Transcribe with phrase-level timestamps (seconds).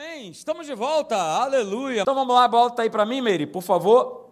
[0.00, 0.30] Amém.
[0.30, 1.16] Estamos de volta.
[1.16, 2.02] Aleluia.
[2.02, 4.28] Então vamos lá, volta aí para mim, Meire, por favor.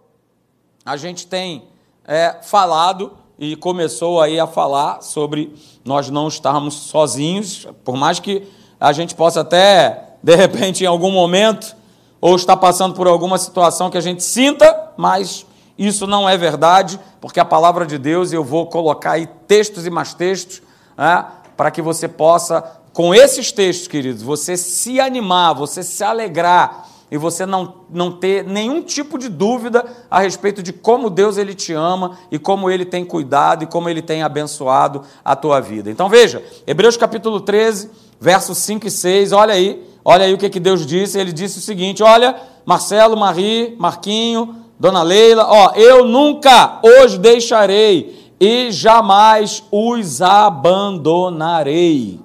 [0.85, 1.65] A gente tem
[2.07, 5.53] é, falado e começou aí a falar sobre
[5.85, 8.47] nós não estarmos sozinhos, por mais que
[8.79, 11.75] a gente possa até, de repente, em algum momento,
[12.21, 15.45] ou estar passando por alguma situação que a gente sinta, mas
[15.77, 19.91] isso não é verdade, porque a palavra de Deus, eu vou colocar aí textos e
[19.91, 20.62] mais textos,
[20.96, 21.27] né,
[21.57, 27.19] para que você possa com esses textos, queridos, você se animar, você se alegrar e
[27.19, 31.75] você não, não ter nenhum tipo de dúvida a respeito de como Deus ele te
[31.75, 35.91] ama e como ele tem cuidado e como ele tem abençoado a tua vida.
[35.91, 40.48] Então veja, Hebreus capítulo 13, versos 5 e 6, olha aí, olha aí o que,
[40.48, 41.19] que Deus disse.
[41.19, 42.34] Ele disse o seguinte: olha,
[42.65, 52.25] Marcelo, Marie, Marquinho, Dona Leila, ó, eu nunca os deixarei e jamais os abandonarei.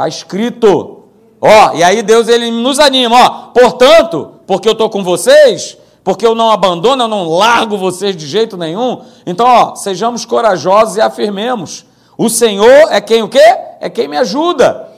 [0.00, 1.02] Está escrito.
[1.38, 3.30] Ó, e aí Deus ele nos anima, ó.
[3.52, 8.26] Portanto, porque eu estou com vocês, porque eu não abandono, eu não largo vocês de
[8.26, 9.02] jeito nenhum.
[9.26, 11.84] Então, ó, sejamos corajosos e afirmemos.
[12.16, 13.44] O Senhor é quem o quê?
[13.78, 14.88] É quem me ajuda.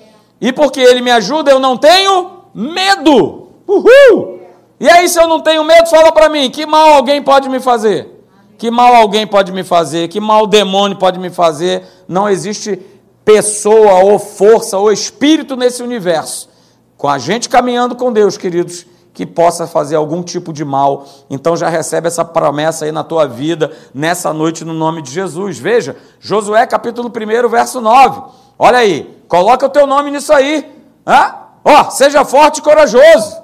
[0.40, 3.48] E porque ele me ajuda, eu não tenho medo.
[3.66, 4.40] Uhul!
[4.78, 7.58] E aí, se eu não tenho medo, fala para mim, que mal alguém pode me
[7.58, 8.24] fazer?
[8.56, 10.06] Que mal alguém pode me fazer?
[10.06, 11.82] Que mal o demônio pode me fazer?
[12.06, 12.80] Não existe
[13.24, 16.48] pessoa ou força ou espírito nesse universo,
[16.96, 21.06] com a gente caminhando com Deus, queridos, que possa fazer algum tipo de mal.
[21.28, 25.58] Então já recebe essa promessa aí na tua vida, nessa noite, no nome de Jesus.
[25.58, 28.22] Veja, Josué capítulo 1, verso 9.
[28.58, 30.72] Olha aí, coloca o teu nome nisso aí.
[31.06, 31.34] Hã?
[31.64, 33.42] Ó, seja forte e corajoso.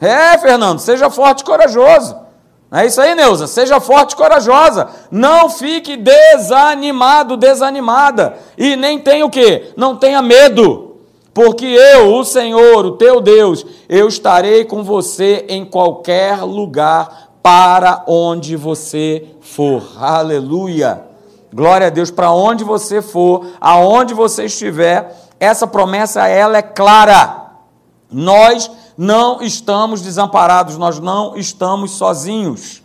[0.00, 2.16] É, Fernando, seja forte e corajoso.
[2.72, 3.46] É isso aí, Neuza.
[3.46, 4.88] Seja forte e corajosa.
[5.10, 8.36] Não fique desanimado, desanimada.
[8.56, 9.72] E nem tenha o quê?
[9.76, 10.96] Não tenha medo.
[11.34, 18.04] Porque eu, o Senhor, o teu Deus, eu estarei com você em qualquer lugar para
[18.06, 19.82] onde você for.
[19.98, 21.04] Aleluia.
[21.52, 27.46] Glória a Deus, para onde você for, aonde você estiver, essa promessa ela é clara.
[28.10, 28.70] Nós
[29.02, 32.82] não estamos desamparados, nós não estamos sozinhos.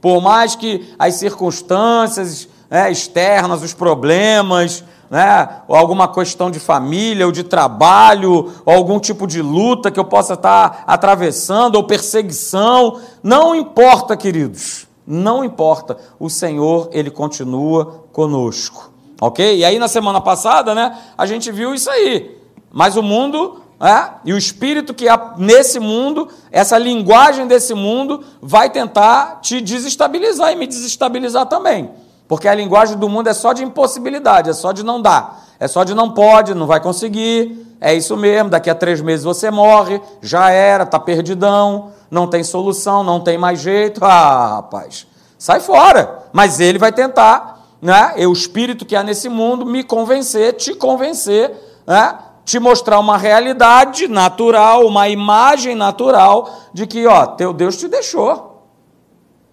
[0.00, 7.26] Por mais que as circunstâncias né, externas, os problemas, né, ou alguma questão de família,
[7.26, 12.98] ou de trabalho, ou algum tipo de luta que eu possa estar atravessando, ou perseguição,
[13.22, 15.98] não importa, queridos, não importa.
[16.18, 18.90] O Senhor, Ele continua conosco.
[19.20, 19.58] Ok?
[19.58, 22.38] E aí, na semana passada, né, a gente viu isso aí.
[22.72, 24.10] Mas o mundo é?
[24.24, 30.52] E o espírito que há nesse mundo, essa linguagem desse mundo, vai tentar te desestabilizar
[30.52, 31.90] e me desestabilizar também.
[32.26, 35.68] Porque a linguagem do mundo é só de impossibilidade, é só de não dar, é
[35.68, 39.50] só de não pode, não vai conseguir, é isso mesmo, daqui a três meses você
[39.50, 44.04] morre, já era, está perdidão, não tem solução, não tem mais jeito.
[44.04, 45.06] Ah, rapaz,
[45.38, 46.24] sai fora.
[46.32, 48.14] Mas ele vai tentar, né?
[48.16, 51.52] E o espírito que há nesse mundo, me convencer, te convencer,
[51.86, 52.18] né?
[52.48, 58.64] Te mostrar uma realidade natural, uma imagem natural de que, ó, teu Deus te deixou.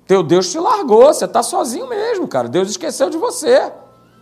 [0.08, 2.48] Teu Deus te largou, você está sozinho mesmo, cara.
[2.48, 3.70] Deus esqueceu de você.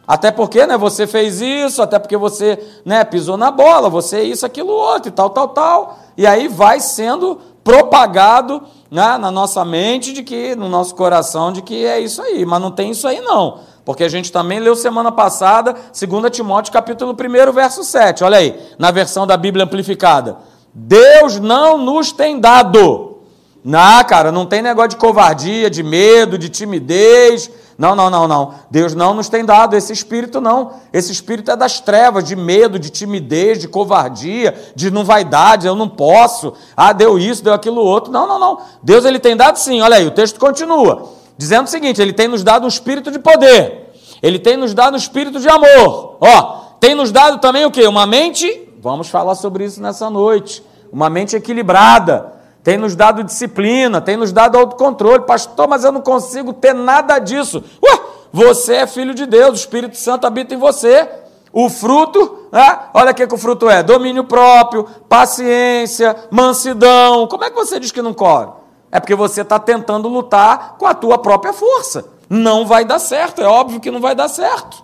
[0.08, 4.44] Até porque, né, você fez isso, até porque você, né, pisou na bola, você isso,
[4.44, 6.00] aquilo, outro, e tal, tal, tal.
[6.18, 8.60] E aí vai sendo propagado
[8.90, 12.44] né, na nossa mente de que, no nosso coração, de que é isso aí.
[12.44, 13.60] Mas não tem isso aí, não.
[13.86, 18.24] Porque a gente também leu semana passada, 2 Timóteo capítulo 1, verso 7.
[18.24, 20.38] Olha aí, na versão da Bíblia amplificada.
[20.74, 23.18] Deus não nos tem dado.
[23.64, 27.50] Não, cara, não tem negócio de covardia, de medo, de timidez.
[27.78, 28.54] Não, não, não, não.
[28.70, 30.74] Deus não nos tem dado esse espírito, não.
[30.92, 35.76] Esse espírito é das trevas, de medo, de timidez, de covardia, de não vaidade, eu
[35.76, 36.54] não posso.
[36.76, 38.12] Ah, deu isso, deu aquilo outro.
[38.12, 38.60] Não, não, não.
[38.82, 39.82] Deus ele tem dado sim.
[39.82, 43.20] Olha aí, o texto continua dizendo o seguinte: Ele tem nos dado um espírito de
[43.20, 46.18] poder, Ele tem nos dado um espírito de amor.
[46.20, 47.86] Ó, tem nos dado também o que?
[47.88, 52.34] Uma mente, vamos falar sobre isso nessa noite, uma mente equilibrada.
[52.64, 55.24] Tem nos dado disciplina, tem nos dado autocontrole.
[55.24, 57.62] Pastor, mas eu não consigo ter nada disso.
[57.84, 58.00] Ué,
[58.32, 61.10] você é filho de Deus, o Espírito Santo habita em você.
[61.52, 62.80] O fruto, né?
[62.94, 67.28] olha o que, que o fruto é: domínio próprio, paciência, mansidão.
[67.28, 68.48] Como é que você diz que não corre?
[68.94, 72.06] É porque você está tentando lutar com a tua própria força.
[72.30, 74.84] Não vai dar certo, é óbvio que não vai dar certo.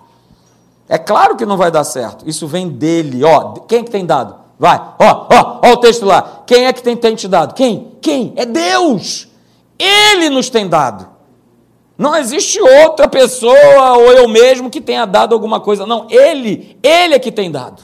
[0.87, 2.27] É claro que não vai dar certo.
[2.27, 3.53] Isso vem dele, ó.
[3.67, 4.33] Quem é que tem dado?
[4.57, 6.41] Vai, ó, ó, ó o texto lá.
[6.47, 7.53] Quem é que tem, tem te dado?
[7.53, 7.91] Quem?
[8.01, 8.33] Quem?
[8.35, 9.27] É Deus.
[9.77, 11.07] Ele nos tem dado.
[11.95, 15.85] Não existe outra pessoa ou eu mesmo que tenha dado alguma coisa.
[15.85, 17.83] Não, ele, ele é que tem dado.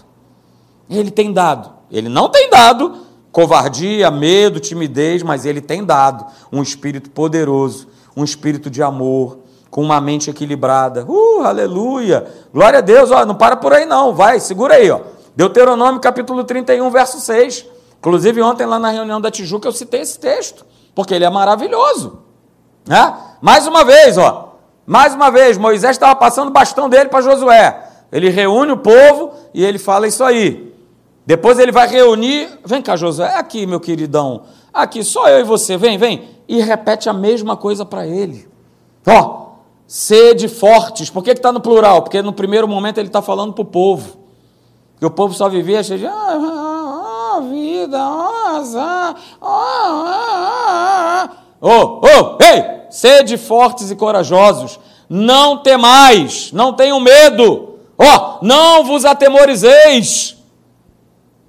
[0.89, 1.71] Ele tem dado.
[1.91, 3.04] Ele não tem dado
[3.35, 7.85] covardia, medo, timidez, mas ele tem dado um espírito poderoso,
[8.15, 9.39] um espírito de amor,
[9.69, 11.03] com uma mente equilibrada.
[11.05, 12.25] Uh, aleluia!
[12.53, 15.01] Glória a Deus, ó, não para por aí não, vai, segura aí, ó.
[15.35, 17.65] Deuteronômio capítulo 31, verso 6.
[17.99, 20.65] Inclusive ontem lá na reunião da Tijuca eu citei esse texto,
[20.95, 22.19] porque ele é maravilhoso.
[22.87, 23.17] Né?
[23.41, 27.83] Mais uma vez, ó, mais uma vez, Moisés estava passando o bastão dele para Josué.
[28.13, 30.73] Ele reúne o povo e ele fala isso aí.
[31.25, 35.75] Depois ele vai reunir, vem cá, Josué, aqui, meu queridão, aqui, só eu e você,
[35.75, 36.29] vem, vem.
[36.47, 38.47] E repete a mesma coisa para ele.
[39.07, 39.47] Ó,
[39.87, 41.09] sede fortes.
[41.09, 42.03] Por que está no plural?
[42.03, 44.17] Porque no primeiro momento ele está falando para o povo.
[44.99, 46.05] Que o povo só vivia cheio de.
[46.05, 51.29] Ah, ah, ah, vida, ah, ah, ah, ah.
[51.59, 52.63] Oh, oh, ei!
[52.91, 54.79] Sede fortes e corajosos.
[55.09, 57.79] Não temais, não tenham medo.
[57.97, 60.34] Ó, oh, não vos atemorizeis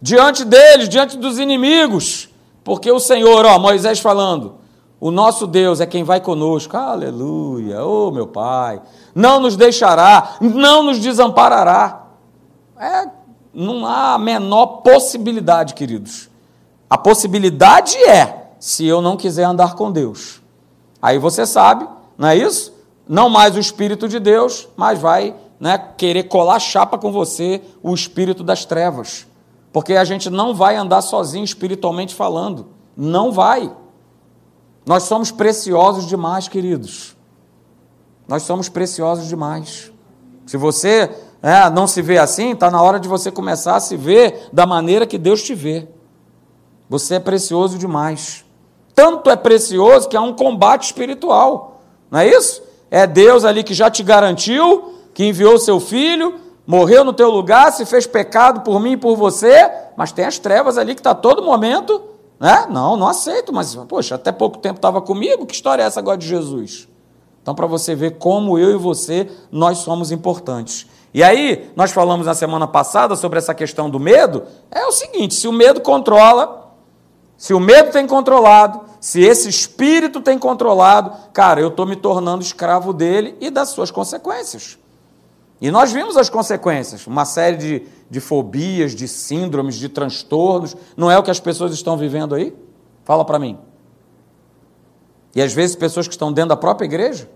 [0.07, 2.29] diante deles, diante dos inimigos,
[2.63, 4.55] porque o Senhor, ó, Moisés falando,
[5.01, 8.81] o nosso Deus é quem vai conosco, aleluia, oh meu Pai,
[9.13, 12.07] não nos deixará, não nos desamparará.
[12.79, 13.11] É,
[13.53, 16.31] não há a menor possibilidade, queridos.
[16.89, 20.41] A possibilidade é se eu não quiser andar com Deus.
[21.03, 21.85] Aí você sabe,
[22.17, 22.73] não é isso?
[23.09, 27.93] Não mais o Espírito de Deus, mas vai né, querer colar chapa com você o
[27.93, 29.27] Espírito das trevas.
[29.73, 32.69] Porque a gente não vai andar sozinho espiritualmente falando.
[32.97, 33.75] Não vai.
[34.87, 37.17] Nós somos preciosos demais, queridos.
[38.29, 39.93] Nós somos preciosos demais.
[40.47, 41.11] Se você
[41.43, 44.67] é, não se vê assim, está na hora de você começar a se ver da
[44.67, 45.89] maneira que Deus te vê.
[46.89, 48.45] Você é precioso demais.
[48.95, 51.83] Tanto é precioso que há um combate espiritual.
[52.11, 52.63] Não é isso?
[52.91, 56.35] É Deus ali que já te garantiu, que enviou seu filho,
[56.67, 60.39] morreu no teu lugar, se fez pecado por mim e por você, mas tem as
[60.39, 62.03] trevas ali que está todo momento,
[62.41, 62.67] né?
[62.69, 66.19] Não, não aceito, mas, poxa, até pouco tempo estava comigo, que história é essa agora
[66.19, 66.89] de Jesus?
[67.41, 70.87] Então, para você ver como eu e você, nós somos importantes.
[71.15, 75.35] E aí, nós falamos na semana passada sobre essa questão do medo, é o seguinte,
[75.35, 76.75] se o medo controla,
[77.37, 82.43] se o medo tem controlado, se esse espírito tem controlado, cara, eu estou me tornando
[82.43, 84.79] escravo dele e das suas consequências.
[85.61, 90.77] E nós vimos as consequências, uma série de, de fobias, de síndromes, de transtornos.
[90.97, 92.55] Não é o que as pessoas estão vivendo aí?
[93.05, 93.59] Fala para mim.
[95.35, 97.29] E às vezes pessoas que estão dentro da própria igreja.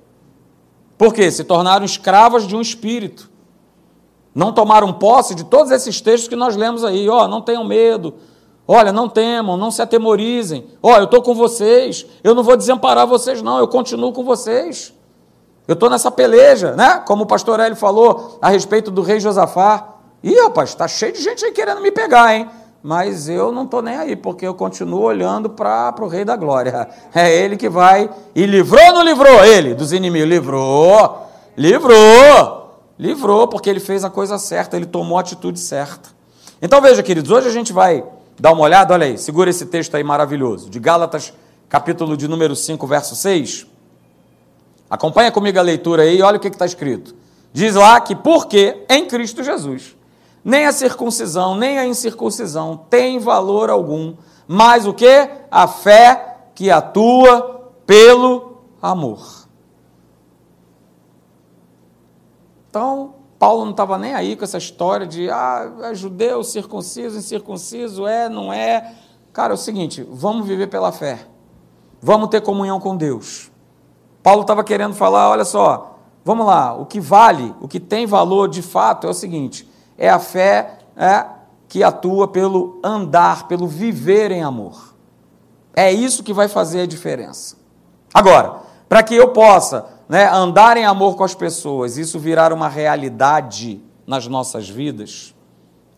[0.98, 1.30] Por quê?
[1.30, 3.30] Se tornaram escravas de um espírito.
[4.34, 7.08] Não tomaram posse de todos esses textos que nós lemos aí.
[7.08, 8.14] Ó, oh, não tenham medo.
[8.68, 10.66] Olha, não temam, não se atemorizem.
[10.82, 12.06] Ó, oh, eu estou com vocês.
[12.22, 13.58] Eu não vou desamparar vocês, não.
[13.58, 14.94] Eu continuo com vocês.
[15.66, 17.02] Eu estou nessa peleja, né?
[17.06, 19.94] Como o pastor Hélio falou a respeito do rei Josafá.
[20.22, 22.48] Ih, rapaz, está cheio de gente aí querendo me pegar, hein?
[22.82, 26.88] Mas eu não estou nem aí, porque eu continuo olhando para o Rei da Glória.
[27.14, 28.08] É ele que vai.
[28.34, 30.28] E livrou ou não livrou ele dos inimigos?
[30.28, 31.26] Livrou,
[31.56, 36.08] livrou, livrou, porque ele fez a coisa certa, ele tomou a atitude certa.
[36.62, 38.04] Então veja, queridos, hoje a gente vai
[38.38, 41.32] dar uma olhada, olha aí, segura esse texto aí maravilhoso, de Gálatas,
[41.68, 43.66] capítulo de número 5, verso 6.
[44.90, 47.14] Acompanha comigo a leitura aí, olha o que está escrito.
[47.52, 49.96] Diz lá que porque em Cristo Jesus,
[50.44, 54.14] nem a circuncisão, nem a incircuncisão tem valor algum,
[54.48, 55.30] mas o que?
[55.48, 59.46] A fé que atua pelo amor.
[62.68, 68.06] Então, Paulo não estava nem aí com essa história de ah, é judeu, circunciso, incircunciso,
[68.06, 68.94] é, não é.
[69.32, 71.26] Cara, é o seguinte, vamos viver pela fé.
[72.00, 73.49] Vamos ter comunhão com Deus.
[74.22, 78.48] Paulo estava querendo falar: olha só, vamos lá, o que vale, o que tem valor
[78.48, 81.24] de fato é o seguinte: é a fé é,
[81.68, 84.94] que atua pelo andar, pelo viver em amor.
[85.74, 87.56] É isso que vai fazer a diferença.
[88.12, 92.68] Agora, para que eu possa né, andar em amor com as pessoas, isso virar uma
[92.68, 95.34] realidade nas nossas vidas,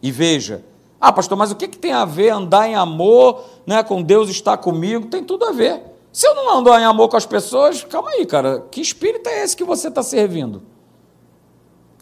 [0.03, 0.63] e veja,
[1.01, 4.29] ah, pastor, mas o que, que tem a ver andar em amor né, com Deus
[4.29, 5.07] estar comigo?
[5.07, 5.83] Tem tudo a ver.
[6.13, 8.65] Se eu não ando em amor com as pessoas, calma aí, cara.
[8.71, 10.63] Que espírito é esse que você está servindo?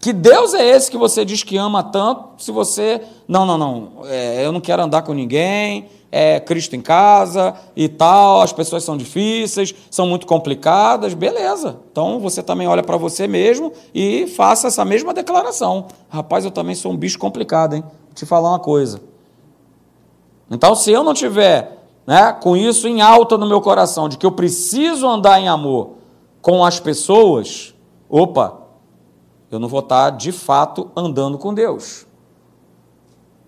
[0.01, 3.03] Que Deus é esse que você diz que ama tanto, se você.
[3.29, 3.93] Não, não, não.
[4.07, 8.83] É, eu não quero andar com ninguém, é Cristo em casa e tal, as pessoas
[8.83, 11.79] são difíceis, são muito complicadas, beleza.
[11.93, 15.87] Então você também olha para você mesmo e faça essa mesma declaração.
[16.09, 17.83] Rapaz, eu também sou um bicho complicado, hein?
[17.83, 19.01] Vou te falar uma coisa.
[20.51, 24.27] Então, se eu não tiver né, com isso em alta no meu coração, de que
[24.27, 25.93] eu preciso andar em amor
[26.43, 27.75] com as pessoas,
[28.09, 28.61] opa,
[29.51, 32.07] eu não vou estar de fato andando com Deus.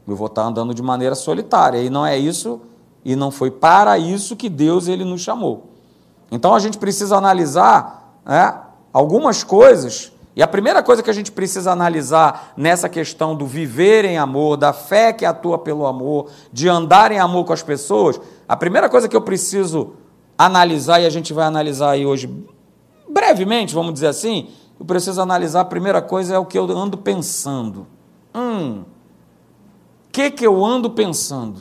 [0.06, 1.80] Eu vou estar andando de maneira solitária.
[1.80, 2.60] E não é isso
[3.04, 5.70] E não foi para isso que Deus ele nos chamou.
[6.30, 8.60] Então a gente precisa analisar né,
[8.92, 10.11] algumas coisas.
[10.34, 14.56] E a primeira coisa que a gente precisa analisar nessa questão do viver em amor,
[14.56, 18.88] da fé que atua pelo amor, de andar em amor com as pessoas, a primeira
[18.88, 19.92] coisa que eu preciso
[20.38, 22.30] analisar, e a gente vai analisar aí hoje
[23.08, 24.48] brevemente, vamos dizer assim,
[24.80, 27.86] eu preciso analisar, a primeira coisa é o que eu ando pensando.
[28.34, 28.84] Hum,
[30.08, 31.60] o que, que eu ando pensando?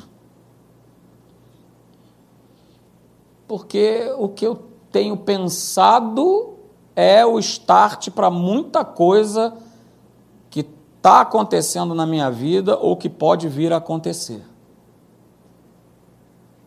[3.50, 6.51] Porque o que eu tenho pensado
[6.96, 9.54] é o start para muita coisa
[10.50, 10.62] que
[10.98, 14.44] está acontecendo na minha vida ou que pode vir a acontecer.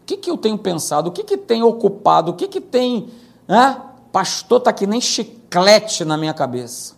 [0.03, 1.09] O que, que eu tenho pensado?
[1.09, 2.33] O que, que tem ocupado?
[2.33, 3.09] O que, que tem.
[3.49, 3.81] Né?
[4.13, 6.95] Pastor, está que nem chiclete na minha cabeça.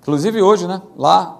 [0.00, 0.82] Inclusive hoje, né?
[0.96, 1.38] Lá,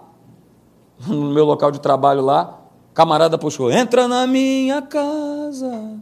[1.07, 2.59] no meu local de trabalho lá,
[2.95, 5.99] camarada puxou: entra na minha casa,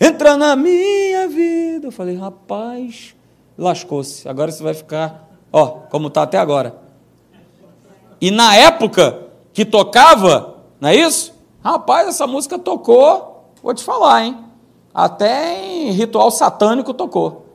[0.00, 1.86] entra na minha vida.
[1.88, 3.14] Eu falei, rapaz,
[3.56, 4.28] lascou-se.
[4.28, 6.78] Agora você vai ficar, ó, como está até agora.
[8.20, 11.34] E na época que tocava, não é isso?
[11.62, 14.38] Rapaz, essa música tocou, vou te falar, hein?
[14.94, 17.46] Até em ritual satânico tocou.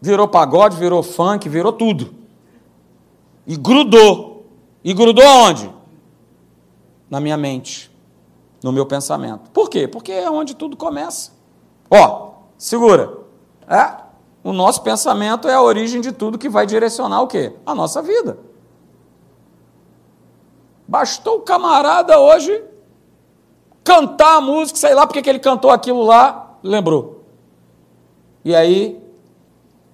[0.00, 2.14] Virou pagode, virou funk, virou tudo.
[3.46, 4.46] E grudou.
[4.84, 5.70] E grudou aonde?
[7.10, 7.87] Na minha mente,
[8.62, 9.50] no meu pensamento.
[9.50, 9.86] Por quê?
[9.86, 11.32] Porque é onde tudo começa.
[11.90, 13.18] Ó, segura.
[13.68, 13.96] É,
[14.42, 17.54] o nosso pensamento é a origem de tudo que vai direcionar o quê?
[17.66, 18.38] A nossa vida.
[20.86, 22.64] Bastou o camarada hoje
[23.84, 27.24] cantar a música, sei lá porque que ele cantou aquilo lá, lembrou.
[28.44, 29.00] E aí,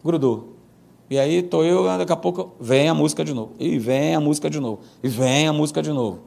[0.04, 0.54] grudou.
[1.09, 3.52] E aí tô eu, daqui a pouco vem a música de novo.
[3.59, 4.80] E vem a música de novo.
[5.02, 6.21] E vem a música de novo.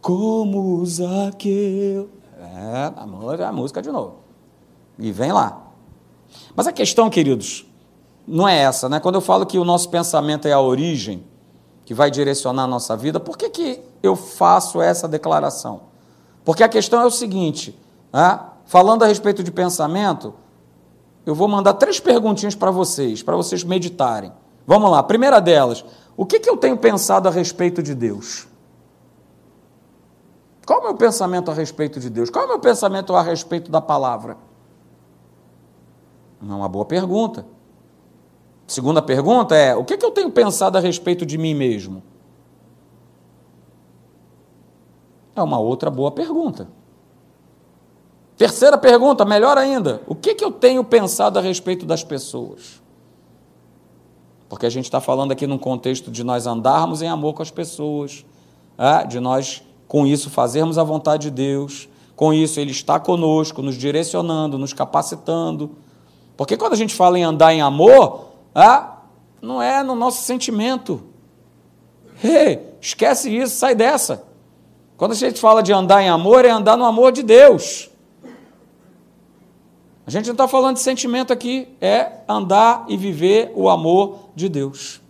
[0.00, 2.08] Como Zaqueu.
[2.38, 2.92] É,
[3.44, 4.16] a música de novo.
[4.98, 5.70] E vem lá.
[6.54, 7.66] Mas a questão, queridos,
[8.26, 9.00] não é essa, né?
[9.00, 11.24] Quando eu falo que o nosso pensamento é a origem,
[11.84, 15.82] que vai direcionar a nossa vida, por que, que eu faço essa declaração?
[16.44, 17.78] Porque a questão é o seguinte:
[18.12, 18.40] né?
[18.64, 20.34] falando a respeito de pensamento,
[21.26, 24.32] eu vou mandar três perguntinhas para vocês, para vocês meditarem.
[24.66, 25.84] Vamos lá, primeira delas:
[26.16, 28.46] o que, que eu tenho pensado a respeito de Deus?
[30.70, 32.30] Qual é o meu pensamento a respeito de Deus?
[32.30, 34.36] Qual é o meu pensamento a respeito da palavra?
[36.40, 37.44] É uma boa pergunta.
[38.68, 42.04] Segunda pergunta é: o que, que eu tenho pensado a respeito de mim mesmo?
[45.34, 46.68] É uma outra boa pergunta.
[48.36, 52.80] Terceira pergunta, melhor ainda: o que, que eu tenho pensado a respeito das pessoas?
[54.48, 57.50] Porque a gente está falando aqui num contexto de nós andarmos em amor com as
[57.50, 58.24] pessoas,
[58.78, 59.04] é?
[59.04, 63.74] de nós, com isso, fazermos a vontade de Deus, com isso, Ele está conosco, nos
[63.76, 65.72] direcionando, nos capacitando.
[66.36, 68.98] Porque quando a gente fala em andar em amor, ah,
[69.42, 71.02] não é no nosso sentimento.
[72.22, 74.22] Hey, esquece isso, sai dessa.
[74.96, 77.90] Quando a gente fala de andar em amor, é andar no amor de Deus.
[80.06, 84.48] A gente não está falando de sentimento aqui, é andar e viver o amor de
[84.48, 85.00] Deus.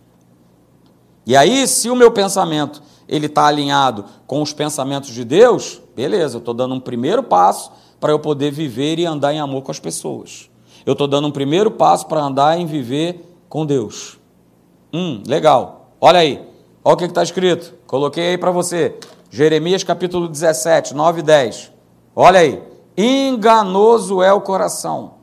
[1.23, 2.81] E aí, se o meu pensamento
[3.11, 7.71] ele está alinhado com os pensamentos de Deus, beleza, eu estou dando um primeiro passo
[7.99, 10.49] para eu poder viver e andar em amor com as pessoas.
[10.85, 14.17] Eu estou dando um primeiro passo para andar em viver com Deus.
[14.93, 15.91] Hum, legal.
[15.99, 16.41] Olha aí.
[16.83, 17.75] Olha o que está escrito.
[17.85, 18.97] Coloquei aí para você.
[19.29, 21.71] Jeremias capítulo 17, 9 e 10.
[22.15, 22.63] Olha aí.
[22.97, 25.13] Enganoso é o coração,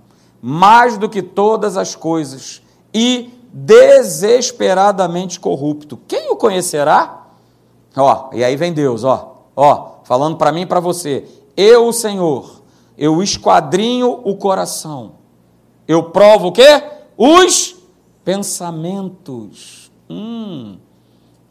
[0.40, 2.62] mais do que todas as coisas,
[2.94, 5.98] e desesperadamente corrupto.
[6.08, 7.17] Quem o conhecerá?
[7.96, 11.24] Ó, e aí vem Deus, ó, ó, falando para mim e para você.
[11.56, 12.62] Eu, Senhor,
[12.96, 15.12] eu esquadrinho o coração.
[15.86, 16.82] Eu provo o quê?
[17.16, 17.76] Os
[18.24, 19.90] pensamentos.
[20.08, 20.76] Hum,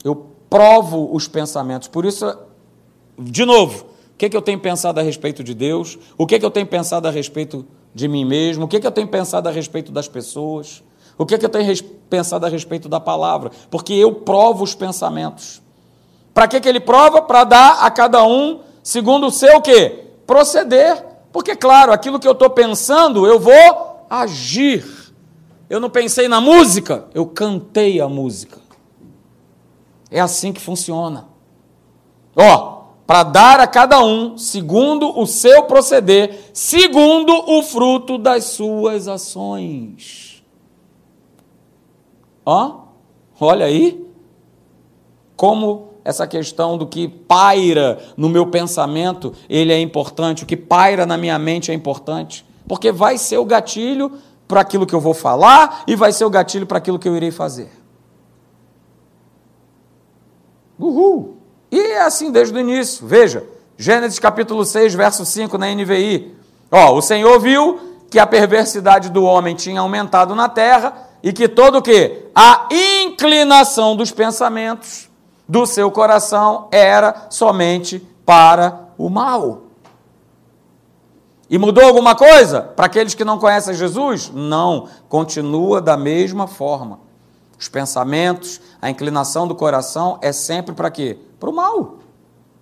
[0.04, 1.88] eu provo os pensamentos.
[1.88, 2.38] Por isso,
[3.18, 5.98] de novo, o que, que eu tenho pensado a respeito de Deus?
[6.18, 8.66] O que, que eu tenho pensado a respeito de mim mesmo?
[8.66, 10.84] O que, que eu tenho pensado a respeito das pessoas?
[11.18, 13.52] O que, que eu tenho pensado a respeito da palavra?
[13.70, 15.62] Porque eu provo os pensamentos.
[16.38, 17.20] Para que, que ele prova?
[17.20, 20.06] Para dar a cada um, segundo o seu quê?
[20.28, 21.04] Proceder.
[21.34, 24.86] Porque, claro, aquilo que eu estou pensando, eu vou agir.
[25.68, 28.60] Eu não pensei na música, eu cantei a música.
[30.12, 31.28] É assim que funciona.
[32.36, 39.08] Ó, para dar a cada um, segundo o seu proceder, segundo o fruto das suas
[39.08, 40.44] ações.
[42.46, 42.82] Ó,
[43.40, 44.06] olha aí
[45.36, 51.06] como essa questão do que paira no meu pensamento, ele é importante, o que paira
[51.06, 54.14] na minha mente é importante, porque vai ser o gatilho
[54.48, 57.18] para aquilo que eu vou falar e vai ser o gatilho para aquilo que eu
[57.18, 57.70] irei fazer.
[60.80, 61.40] Uhul!
[61.70, 63.06] E é assim desde o início.
[63.06, 63.44] Veja,
[63.78, 66.34] Gênesis capítulo 6, verso 5 na NVI.
[66.72, 71.50] Ó, o Senhor viu que a perversidade do homem tinha aumentado na terra e que
[71.50, 72.28] todo o quê?
[72.34, 72.70] A
[73.04, 75.07] inclinação dos pensamentos
[75.48, 79.64] do seu coração era somente para o mal.
[81.50, 84.30] E mudou alguma coisa para aqueles que não conhecem Jesus?
[84.34, 87.00] Não, continua da mesma forma.
[87.58, 91.18] Os pensamentos, a inclinação do coração é sempre para quê?
[91.40, 91.96] Para o mal.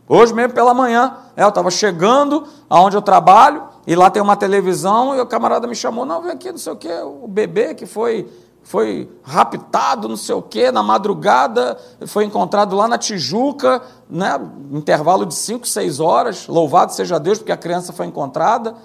[0.08, 4.36] Hoje mesmo pela manhã, é, eu estava chegando aonde eu trabalho e lá tem uma
[4.36, 7.74] televisão e o camarada me chamou, não, vem aqui, não sei o quê, o bebê
[7.74, 8.32] que foi
[8.66, 13.80] foi raptado, não sei o quê, na madrugada, foi encontrado lá na Tijuca,
[14.10, 14.42] né,
[14.72, 18.76] intervalo de 5, 6 horas, louvado seja Deus, porque a criança foi encontrada.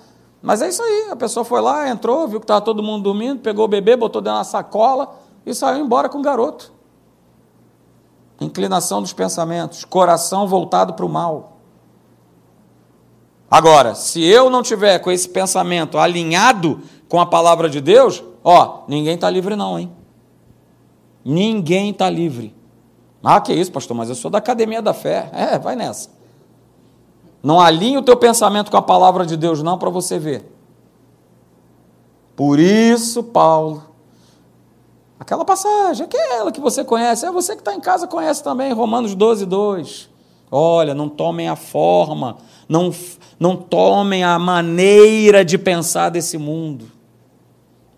[0.42, 3.40] Mas é isso aí, a pessoa foi lá, entrou, viu que estava todo mundo dormindo,
[3.40, 6.70] pegou o bebê, botou dentro da sacola e saiu embora com o garoto.
[8.38, 11.56] Inclinação dos pensamentos, coração voltado para o mal.
[13.50, 18.84] Agora, se eu não tiver com esse pensamento alinhado com a palavra de Deus, Ó,
[18.88, 19.92] ninguém está livre, não, hein?
[21.24, 22.54] Ninguém está livre.
[23.22, 25.30] Ah, que isso, pastor, mas eu sou da academia da fé.
[25.32, 26.08] É, vai nessa.
[27.42, 30.50] Não alinhe o teu pensamento com a palavra de Deus, não, para você ver.
[32.34, 33.84] Por isso, Paulo,
[35.18, 39.14] aquela passagem, aquela que você conhece, é você que está em casa conhece também, Romanos
[39.14, 40.08] 12, 2.
[40.50, 42.92] Olha, não tomem a forma, não,
[43.38, 46.99] não tomem a maneira de pensar desse mundo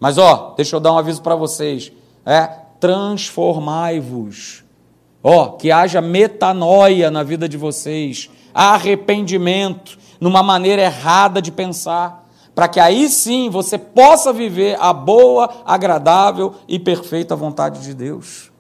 [0.03, 1.93] mas ó, deixa eu dar um aviso para vocês.
[2.27, 2.45] É,
[2.81, 4.65] transformai-vos.
[5.23, 12.67] Ó, que haja metanoia na vida de vocês, arrependimento numa maneira errada de pensar, para
[12.67, 18.51] que aí sim você possa viver a boa, agradável e perfeita vontade de Deus.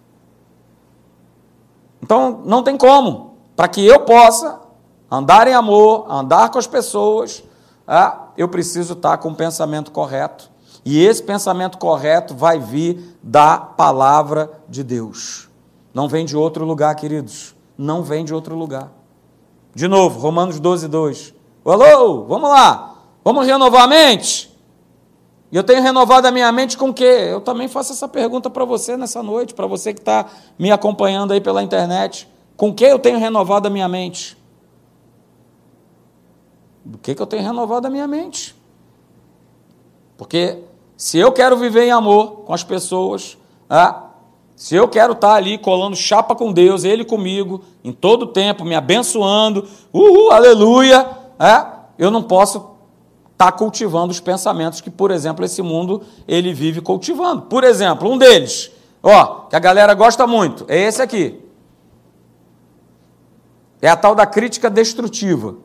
[2.01, 3.35] Então, não tem como.
[3.57, 4.61] Para que eu possa
[5.11, 7.43] andar em amor, andar com as pessoas,
[7.89, 10.52] é, eu preciso estar com o pensamento correto
[10.85, 15.49] e esse pensamento correto vai vir da palavra de Deus.
[15.95, 17.55] Não vem de outro lugar, queridos.
[17.79, 18.91] Não vem de outro lugar.
[19.75, 21.35] De novo, Romanos 12, 2.
[21.65, 22.97] Alô, vamos lá.
[23.25, 24.51] Vamos renovar a mente?
[25.53, 27.29] E eu tenho renovado a minha mente com o quê?
[27.31, 30.27] Eu também faço essa pergunta para você nessa noite, para você que está
[30.59, 32.29] me acompanhando aí pela internet.
[32.57, 34.37] Com o que eu tenho renovado a minha mente?
[36.85, 38.57] Do que, que eu tenho renovado a minha mente?
[40.17, 40.59] Porque
[40.97, 43.37] se eu quero viver em amor com as pessoas,
[43.69, 44.05] ah,
[44.55, 48.65] se eu quero estar ali colando chapa com Deus, Ele comigo, em todo o tempo,
[48.65, 51.05] me abençoando, uhul, aleluia,
[51.39, 51.67] é,
[51.99, 52.73] eu não posso
[53.33, 57.43] estar cultivando os pensamentos que, por exemplo, esse mundo ele vive cultivando.
[57.43, 58.71] Por exemplo, um deles,
[59.03, 61.41] ó, que a galera gosta muito, é esse aqui.
[63.81, 65.57] É a tal da crítica destrutiva.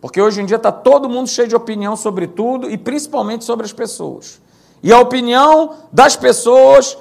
[0.00, 3.66] Porque hoje em dia está todo mundo cheio de opinião sobre tudo e principalmente sobre
[3.66, 4.40] as pessoas.
[4.82, 6.96] E a opinião das pessoas,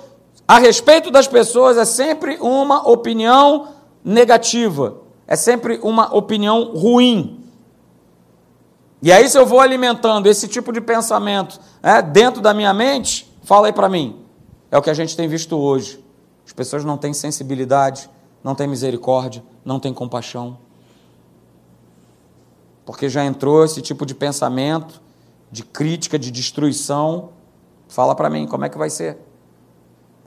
[0.48, 3.68] a respeito das pessoas, é sempre uma opinião
[4.04, 7.44] negativa, é sempre uma opinião ruim.
[9.00, 13.32] E aí, se eu vou alimentando esse tipo de pensamento é, dentro da minha mente,
[13.44, 14.24] fala aí para mim.
[14.72, 16.04] É o que a gente tem visto hoje.
[16.44, 18.10] As pessoas não têm sensibilidade,
[18.44, 20.58] não têm misericórdia, não têm compaixão
[22.88, 25.02] porque já entrou esse tipo de pensamento,
[25.52, 27.32] de crítica, de destruição.
[27.90, 29.18] Fala para mim, como é que vai ser?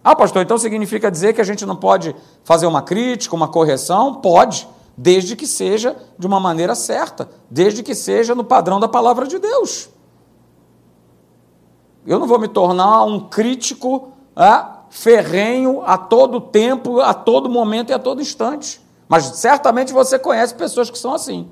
[0.04, 4.16] Ah, pastor, então significa dizer que a gente não pode fazer uma crítica, uma correção?
[4.16, 9.26] Pode, desde que seja de uma maneira certa, desde que seja no padrão da palavra
[9.26, 9.88] de Deus.
[12.06, 17.88] Eu não vou me tornar um crítico é, ferrenho a todo tempo, a todo momento
[17.88, 18.82] e a todo instante.
[19.08, 21.48] Mas certamente você conhece pessoas que são assim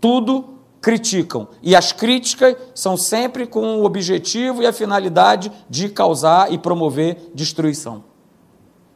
[0.00, 1.48] tudo criticam.
[1.62, 7.30] E as críticas são sempre com o objetivo e a finalidade de causar e promover
[7.34, 8.04] destruição.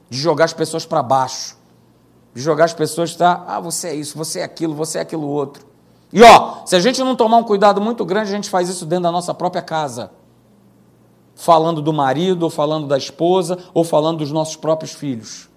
[0.08, 1.56] De jogar as pessoas para baixo.
[2.34, 3.44] De jogar as pessoas, tá?
[3.46, 5.66] Ah, você é isso, você é aquilo, você é aquilo outro.
[6.12, 8.86] E ó, se a gente não tomar um cuidado muito grande, a gente faz isso
[8.86, 10.12] dentro da nossa própria casa.
[11.34, 15.49] Falando do marido, ou falando da esposa, ou falando dos nossos próprios filhos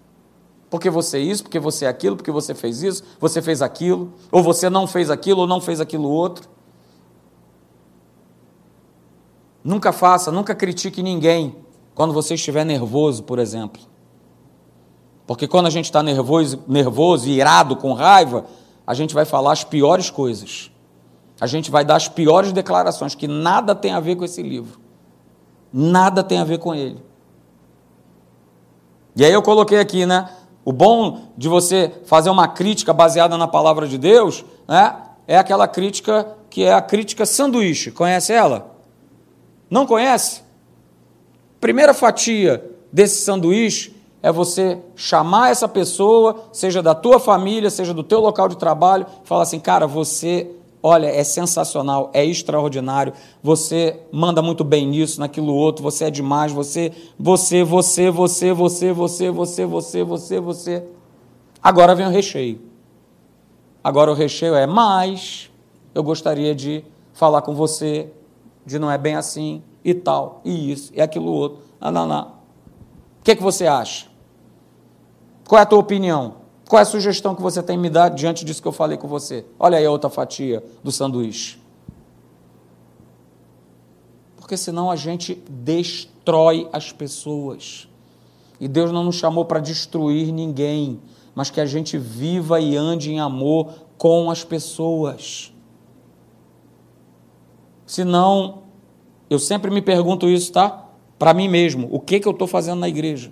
[0.73, 4.71] porque você isso, porque você aquilo, porque você fez isso, você fez aquilo, ou você
[4.71, 6.49] não fez aquilo, ou não fez aquilo outro.
[9.63, 11.55] Nunca faça, nunca critique ninguém
[11.93, 13.83] quando você estiver nervoso, por exemplo.
[15.27, 18.47] Porque quando a gente está nervoso, nervoso, irado, com raiva,
[18.87, 20.71] a gente vai falar as piores coisas.
[21.39, 24.79] A gente vai dar as piores declarações, que nada tem a ver com esse livro.
[25.71, 26.99] Nada tem a ver com ele.
[29.15, 30.27] E aí eu coloquei aqui, né?
[30.65, 34.95] O bom de você fazer uma crítica baseada na palavra de Deus, né?
[35.27, 37.91] É aquela crítica que é a crítica sanduíche.
[37.91, 38.75] Conhece ela?
[39.69, 40.41] Não conhece?
[41.59, 48.03] Primeira fatia desse sanduíche é você chamar essa pessoa, seja da tua família, seja do
[48.03, 50.49] teu local de trabalho, falar assim, cara, você,
[50.83, 56.51] olha, é sensacional, é extraordinário, você manda muito bem nisso, naquilo outro, você é demais,
[56.51, 60.83] você, você, você, você, você, você, você, você, você, você.
[61.61, 62.61] Agora vem o recheio.
[63.81, 65.49] Agora o recheio é mais,
[65.95, 68.11] eu gostaria de falar com você,
[68.65, 71.59] de não é bem assim, e tal, e isso, e aquilo outro.
[71.79, 72.23] Não, não, não.
[73.19, 74.07] O que, que você acha?
[75.47, 76.42] Qual é a tua opinião?
[76.67, 79.07] Qual é a sugestão que você tem me dado diante disso que eu falei com
[79.07, 79.45] você?
[79.59, 81.61] Olha aí a outra fatia do sanduíche.
[84.37, 87.87] Porque senão a gente destrói as pessoas.
[88.59, 90.99] E Deus não nos chamou para destruir ninguém,
[91.35, 95.53] mas que a gente viva e ande em amor com as pessoas.
[97.85, 98.63] Senão,
[99.29, 100.89] eu sempre me pergunto isso, tá?
[101.17, 103.31] Para mim mesmo, o que, que eu estou fazendo na igreja?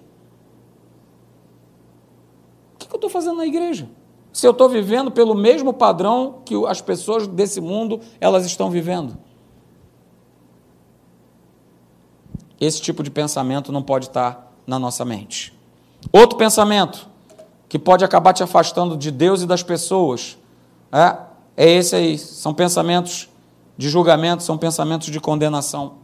[2.92, 3.90] Que eu estou fazendo na igreja?
[4.34, 9.18] Se eu estou vivendo pelo mesmo padrão que as pessoas desse mundo elas estão vivendo.
[12.60, 15.58] Esse tipo de pensamento não pode estar na nossa mente.
[16.12, 17.10] Outro pensamento
[17.68, 20.38] que pode acabar te afastando de Deus e das pessoas
[20.92, 21.18] é,
[21.56, 22.18] é esse aí.
[22.18, 23.30] São pensamentos
[23.78, 25.96] de julgamento, são pensamentos de condenação.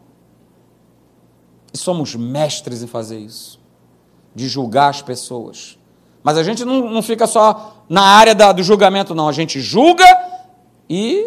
[1.74, 3.60] E somos mestres em fazer isso,
[4.34, 5.78] de julgar as pessoas.
[6.28, 9.30] Mas a gente não, não fica só na área da, do julgamento, não.
[9.30, 10.04] A gente julga
[10.90, 11.26] e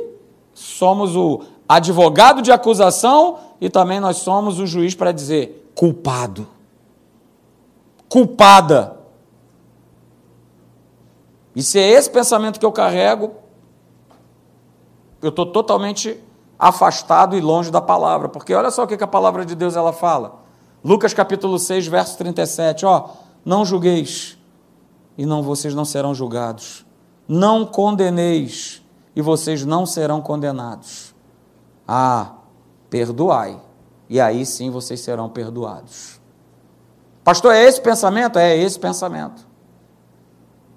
[0.52, 6.46] somos o advogado de acusação e também nós somos o juiz para dizer culpado.
[8.10, 8.98] Culpada.
[11.56, 13.30] E se é esse pensamento que eu carrego,
[15.22, 16.22] eu estou totalmente
[16.58, 18.28] afastado e longe da palavra.
[18.28, 20.42] Porque olha só o que a palavra de Deus ela fala.
[20.84, 23.08] Lucas capítulo 6, verso 37, ó,
[23.46, 24.38] não julgueis
[25.20, 26.86] e não vocês não serão julgados.
[27.28, 28.82] Não condeneis
[29.14, 31.14] e vocês não serão condenados.
[31.86, 32.36] Ah,
[32.88, 33.60] perdoai
[34.08, 36.18] e aí sim vocês serão perdoados.
[37.22, 38.38] Pastor, é esse pensamento?
[38.38, 39.46] É esse pensamento.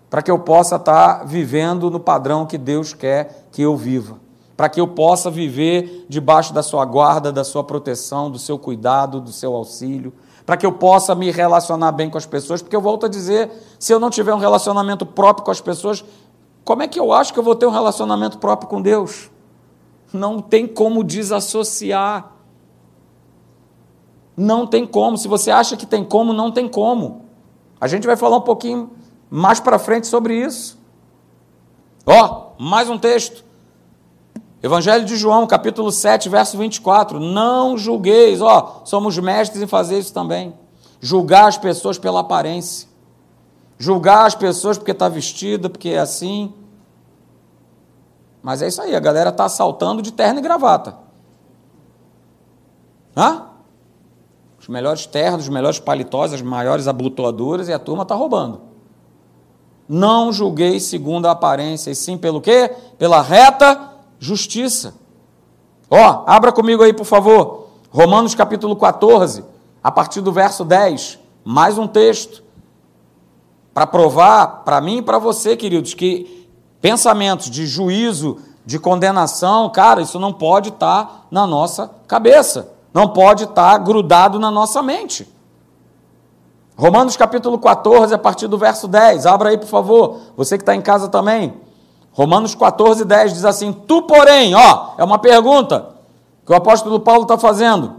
[0.09, 4.19] Para que eu possa estar vivendo no padrão que Deus quer que eu viva.
[4.57, 9.21] Para que eu possa viver debaixo da sua guarda, da sua proteção, do seu cuidado,
[9.21, 10.11] do seu auxílio
[10.45, 13.49] para que eu possa me relacionar bem com as pessoas, porque eu volto a dizer,
[13.79, 16.03] se eu não tiver um relacionamento próprio com as pessoas,
[16.63, 19.29] como é que eu acho que eu vou ter um relacionamento próprio com Deus?
[20.11, 22.31] Não tem como desassociar.
[24.35, 25.17] Não tem como.
[25.17, 27.25] Se você acha que tem como, não tem como.
[27.79, 28.91] A gente vai falar um pouquinho
[29.29, 30.79] mais para frente sobre isso.
[32.05, 33.43] Ó, oh, mais um texto.
[34.63, 37.19] Evangelho de João, capítulo 7, verso 24.
[37.19, 40.53] Não julgueis, ó, somos mestres em fazer isso também.
[41.01, 42.87] Julgar as pessoas pela aparência.
[43.77, 46.53] Julgar as pessoas porque está vestida, porque é assim.
[48.41, 50.95] Mas é isso aí, a galera está assaltando de terno e gravata.
[53.17, 53.47] Hã?
[54.57, 58.61] Os melhores ternos, os melhores paletós, as maiores abotoaduras e a turma está roubando.
[59.89, 62.73] Não julgueis segundo a aparência, e sim pelo quê?
[62.97, 63.92] Pela reta
[64.23, 64.95] justiça.
[65.89, 67.67] Ó, oh, abra comigo aí, por favor.
[67.91, 69.43] Romanos capítulo 14,
[69.83, 71.19] a partir do verso 10.
[71.43, 72.41] Mais um texto.
[73.73, 76.47] Para provar para mim e para você, queridos, que
[76.79, 82.71] pensamentos de juízo, de condenação, cara, isso não pode estar tá na nossa cabeça.
[82.93, 85.27] Não pode estar tá grudado na nossa mente.
[86.77, 89.25] Romanos capítulo 14, a partir do verso 10.
[89.25, 90.17] Abra aí, por favor.
[90.37, 91.53] Você que está em casa também.
[92.13, 95.89] Romanos 14, 10 diz assim: Tu, porém, ó, é uma pergunta
[96.45, 97.95] que o apóstolo Paulo está fazendo.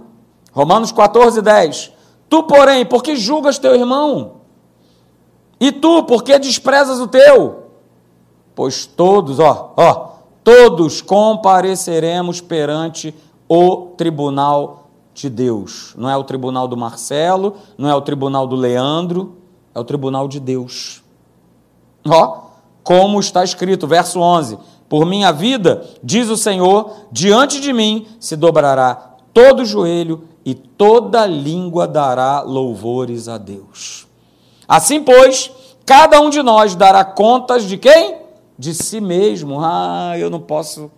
[0.52, 1.92] Romanos 14, 10.
[2.28, 4.36] Tu, porém, por que julgas teu irmão?
[5.60, 7.64] E tu, por que desprezas o teu?
[8.54, 10.08] Pois todos, ó, ó,
[10.44, 13.14] todos compareceremos perante
[13.48, 15.94] o tribunal de Deus.
[15.96, 19.36] Não é o tribunal do Marcelo, não é o tribunal do Leandro,
[19.74, 21.02] é o tribunal de Deus.
[22.06, 22.43] Ó,
[22.84, 24.56] como está escrito, verso 11:
[24.88, 31.26] Por minha vida, diz o Senhor, diante de mim se dobrará todo joelho e toda
[31.26, 34.06] língua dará louvores a Deus.
[34.68, 35.50] Assim, pois,
[35.86, 38.18] Cada um de nós dará contas de quem?
[38.58, 39.60] De si mesmo.
[39.60, 40.90] Ah, eu não posso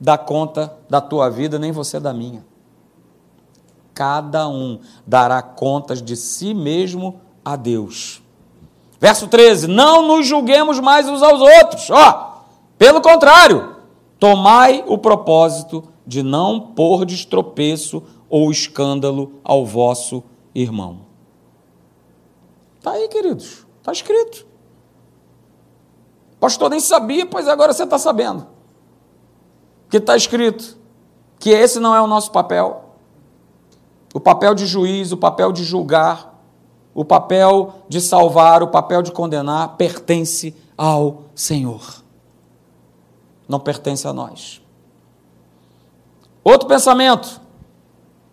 [0.00, 2.44] dar conta da tua vida, nem você da minha.
[3.94, 8.21] Cada um dará contas de si mesmo a Deus.
[9.02, 11.90] Verso 13: Não nos julguemos mais uns aos outros.
[11.90, 12.44] Ó,
[12.78, 13.74] pelo contrário,
[14.16, 20.22] tomai o propósito de não pôr de tropeço ou escândalo ao vosso
[20.54, 21.00] irmão.
[22.78, 23.66] Está aí, queridos.
[23.80, 24.46] Está escrito.
[26.38, 28.46] Pastor nem sabia, pois agora você está sabendo.
[29.90, 30.78] Que está escrito.
[31.40, 32.84] Que esse não é o nosso papel.
[34.14, 36.31] O papel de juiz, o papel de julgar,
[36.94, 42.02] o papel de salvar, o papel de condenar pertence ao Senhor.
[43.48, 44.62] Não pertence a nós.
[46.44, 47.40] Outro pensamento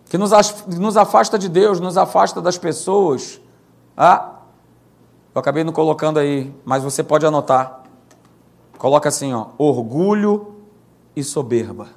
[0.08, 3.40] que nos afasta de Deus, nos afasta das pessoas.
[3.96, 4.40] Ah,
[5.32, 7.84] eu acabei não colocando aí, mas você pode anotar.
[8.76, 10.56] Coloca assim, ó, orgulho
[11.14, 11.88] e soberba.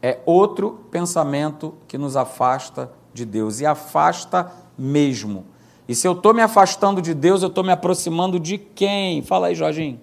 [0.00, 5.46] É outro pensamento que nos afasta de Deus e afasta mesmo.
[5.88, 9.22] E se eu estou me afastando de Deus, eu estou me aproximando de quem?
[9.22, 10.00] Fala aí, Jorginho.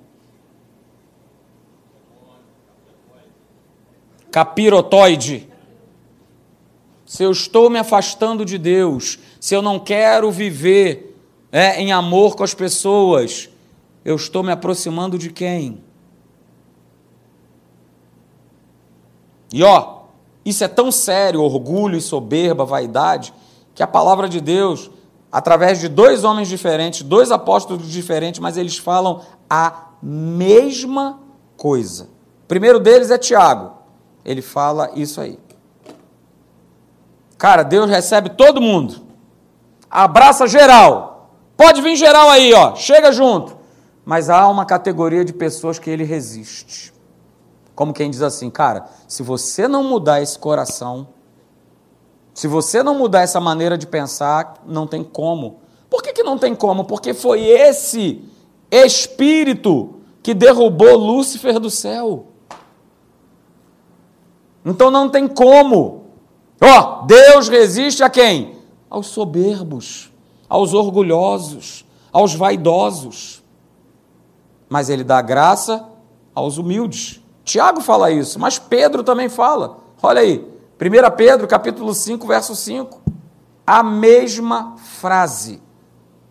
[4.29, 5.49] Capirotoide.
[7.05, 11.17] Se eu estou me afastando de Deus, se eu não quero viver
[11.51, 13.49] é, em amor com as pessoas,
[14.03, 15.81] eu estou me aproximando de quem?
[19.53, 19.96] E ó,
[20.47, 23.33] isso é tão sério, orgulho e soberba, vaidade,
[23.75, 24.89] que a palavra de Deus,
[25.29, 31.19] através de dois homens diferentes, dois apóstolos diferentes, mas eles falam a mesma
[31.57, 32.05] coisa.
[32.45, 33.73] O primeiro deles é Tiago.
[34.23, 35.37] Ele fala isso aí.
[37.37, 39.01] Cara, Deus recebe todo mundo.
[39.91, 41.33] Abraça geral.
[41.57, 42.73] Pode vir geral aí, ó.
[42.73, 43.57] Chega junto.
[44.05, 46.93] Mas há uma categoria de pessoas que ele resiste.
[47.77, 51.09] Como quem diz assim, cara, se você não mudar esse coração,
[52.33, 55.59] se você não mudar essa maneira de pensar, não tem como.
[55.87, 56.85] Por que, que não tem como?
[56.85, 58.25] Porque foi esse
[58.71, 62.25] espírito que derrubou Lúcifer do céu.
[64.65, 66.05] Então não tem como.
[66.59, 68.57] Ó, oh, Deus resiste a quem?
[68.89, 70.11] Aos soberbos,
[70.49, 73.43] aos orgulhosos, aos vaidosos.
[74.67, 75.87] Mas ele dá graça
[76.33, 77.21] aos humildes.
[77.47, 79.77] Tiago fala isso, mas Pedro também fala.
[80.03, 80.45] Olha aí,
[80.79, 83.01] 1 Pedro, capítulo 5, verso 5.
[83.65, 85.61] A mesma frase.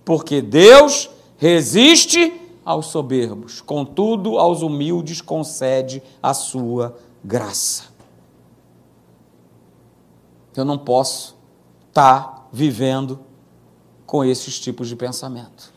[0.05, 7.85] Porque Deus resiste aos soberbos, contudo aos humildes concede a sua graça.
[10.55, 11.35] Eu não posso
[11.89, 13.21] estar tá vivendo
[14.05, 15.73] com esses tipos de pensamento.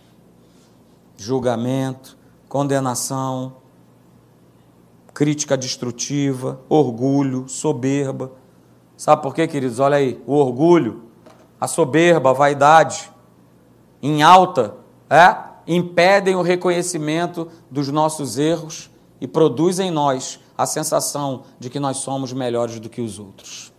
[1.16, 2.18] Julgamento,
[2.50, 3.59] condenação,
[5.20, 8.32] crítica destrutiva, orgulho, soberba.
[8.96, 9.78] Sabe por quê, queridos?
[9.78, 11.10] Olha aí, o orgulho,
[11.60, 13.12] a soberba, a vaidade,
[14.02, 14.78] em alta,
[15.10, 15.36] é,
[15.68, 21.98] impedem o reconhecimento dos nossos erros e produzem em nós a sensação de que nós
[21.98, 23.74] somos melhores do que os outros.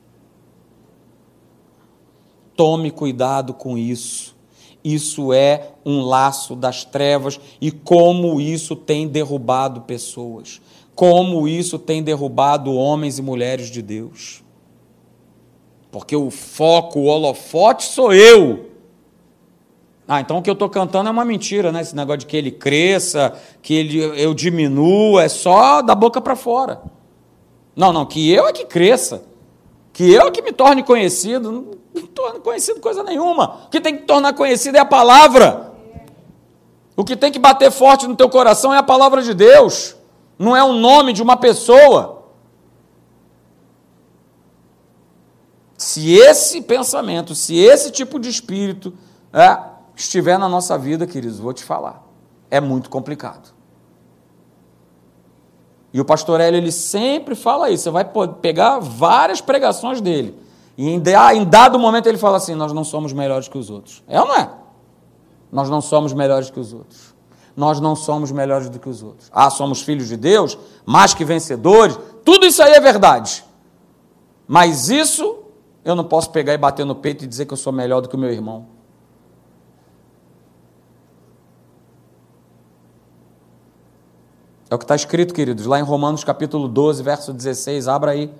[2.54, 4.36] Tome cuidado com isso.
[4.84, 10.60] Isso é um laço das trevas e como isso tem derrubado pessoas
[11.00, 14.44] como isso tem derrubado homens e mulheres de Deus.
[15.90, 18.66] Porque o foco, o holofote sou eu.
[20.06, 21.80] Ah, então o que eu estou cantando é uma mentira, né?
[21.80, 23.32] Esse negócio de que ele cresça,
[23.62, 26.82] que ele, eu diminua, é só da boca para fora.
[27.74, 29.24] Não, não, que eu é que cresça.
[29.94, 31.50] Que eu é que me torne conhecido.
[31.50, 31.62] Não
[31.94, 33.62] me torne conhecido coisa nenhuma.
[33.64, 35.72] O que tem que tornar conhecido é a palavra.
[36.94, 39.98] O que tem que bater forte no teu coração é a palavra de Deus
[40.40, 42.22] não é o nome de uma pessoa.
[45.76, 48.94] Se esse pensamento, se esse tipo de espírito
[49.34, 49.58] é,
[49.94, 52.02] estiver na nossa vida, queridos, vou te falar,
[52.50, 53.52] é muito complicado.
[55.92, 60.34] E o pastor Hélio, ele sempre fala isso, você vai pegar várias pregações dele,
[60.78, 60.98] e em
[61.44, 64.02] dado momento ele fala assim, nós não somos melhores que os outros.
[64.08, 64.50] É ou não é?
[65.52, 67.19] Nós não somos melhores que os outros
[67.60, 69.30] nós não somos melhores do que os outros.
[69.30, 73.44] Ah, somos filhos de Deus, mais que vencedores, tudo isso aí é verdade.
[74.48, 75.40] Mas isso
[75.84, 78.08] eu não posso pegar e bater no peito e dizer que eu sou melhor do
[78.08, 78.66] que o meu irmão.
[84.70, 87.88] É o que está escrito, queridos, lá em Romanos capítulo 12, verso 16.
[87.88, 88.32] Abra aí.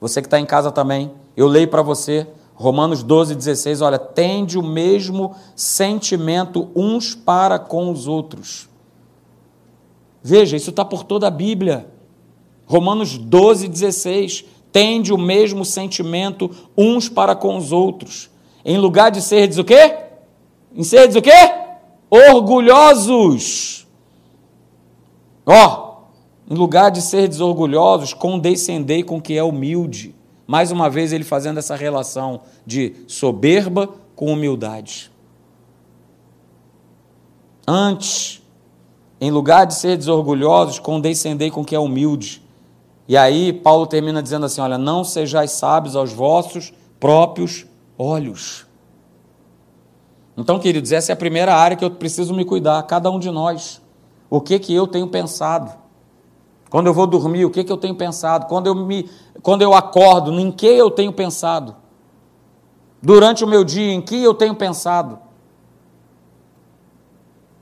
[0.00, 1.10] Você que está em casa também.
[1.36, 2.28] Eu leio para você.
[2.58, 8.67] Romanos 12, 16, olha, tende o mesmo sentimento uns para com os outros.
[10.22, 11.86] Veja, isso está por toda a Bíblia.
[12.66, 18.30] Romanos 12, 16, tende o mesmo sentimento uns para com os outros.
[18.64, 19.96] Em lugar de serdes o quê?
[20.74, 21.30] Em serdes o quê?
[22.10, 23.86] Orgulhosos.
[25.46, 30.14] Ó, oh, em lugar de serdes orgulhosos, condescendei com o que é humilde.
[30.46, 35.10] Mais uma vez ele fazendo essa relação de soberba com humildade.
[37.66, 38.42] Antes,
[39.20, 42.42] em lugar de ser desorgulhosos, condescendei com o que é humilde.
[43.06, 48.66] E aí Paulo termina dizendo assim: olha, não sejais sábios aos vossos próprios olhos.
[50.36, 53.30] Então, queridos, essa é a primeira área que eu preciso me cuidar, cada um de
[53.30, 53.82] nós.
[54.30, 55.72] O que que eu tenho pensado?
[56.70, 58.46] Quando eu vou dormir, o que, que eu tenho pensado?
[58.46, 59.08] Quando eu, me,
[59.42, 61.74] quando eu acordo, em que eu tenho pensado?
[63.00, 65.18] Durante o meu dia, em que eu tenho pensado?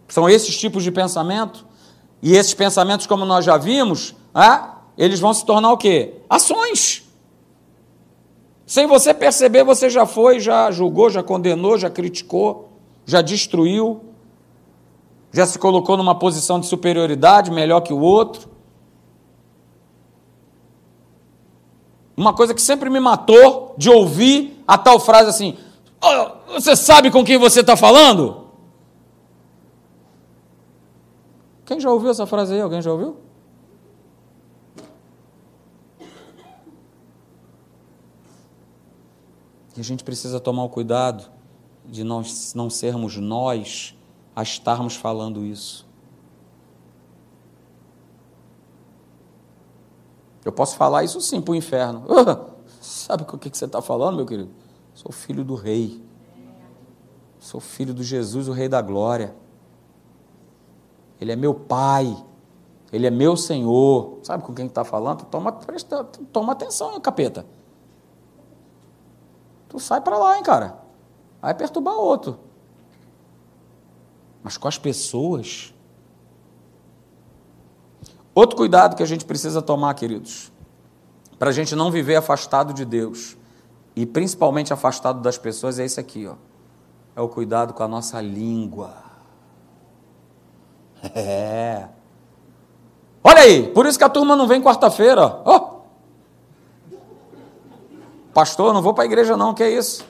[0.08, 1.66] São esses tipos de pensamento?
[2.22, 6.14] E esses pensamentos, como nós já vimos, ah, eles vão se tornar o quê?
[6.28, 7.04] Ações.
[8.66, 12.68] Sem você perceber, você já foi, já julgou, já condenou, já criticou,
[13.04, 14.00] já destruiu,
[15.32, 18.48] já se colocou numa posição de superioridade, melhor que o outro.
[22.16, 25.56] Uma coisa que sempre me matou de ouvir a tal frase assim:
[26.02, 28.45] oh, Você sabe com quem você está falando?
[31.66, 32.60] Quem já ouviu essa frase aí?
[32.60, 33.16] Alguém já ouviu?
[39.76, 41.28] E a gente precisa tomar o cuidado
[41.84, 43.94] de nós não sermos nós
[44.34, 45.84] a estarmos falando isso.
[50.44, 52.04] Eu posso falar isso sim para o inferno.
[52.80, 54.50] sabe o que você está falando, meu querido?
[54.94, 56.00] Sou filho do rei.
[57.40, 59.34] Sou filho do Jesus, o rei da glória.
[61.20, 62.16] Ele é meu pai.
[62.92, 64.18] Ele é meu Senhor.
[64.22, 65.24] Sabe com quem está falando?
[65.24, 67.46] Toma, presta, toma atenção, capeta.
[69.68, 70.78] Tu sai para lá, hein, cara.
[71.40, 72.38] Vai perturbar outro.
[74.42, 75.74] Mas com as pessoas,
[78.36, 80.52] Outro cuidado que a gente precisa tomar, queridos,
[81.38, 83.34] para a gente não viver afastado de Deus
[83.96, 86.34] e principalmente afastado das pessoas, é esse aqui, ó.
[87.16, 89.05] É o cuidado com a nossa língua.
[91.14, 91.84] É.
[93.22, 95.40] Olha aí, por isso que a turma não vem quarta-feira.
[95.44, 95.76] Oh.
[98.32, 100.04] Pastor, não vou para a igreja não, que é isso?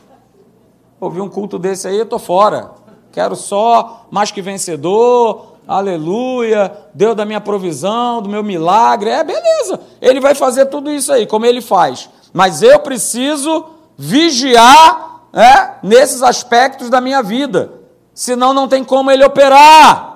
[1.00, 2.72] Ouvi um culto desse aí, eu tô fora.
[3.12, 9.80] Quero só mais que vencedor, aleluia, Deus da minha provisão, do meu milagre, é beleza,
[10.00, 13.64] ele vai fazer tudo isso aí, como ele faz, mas eu preciso
[13.96, 17.72] vigiar é, nesses aspectos da minha vida,
[18.12, 20.15] senão não tem como ele operar.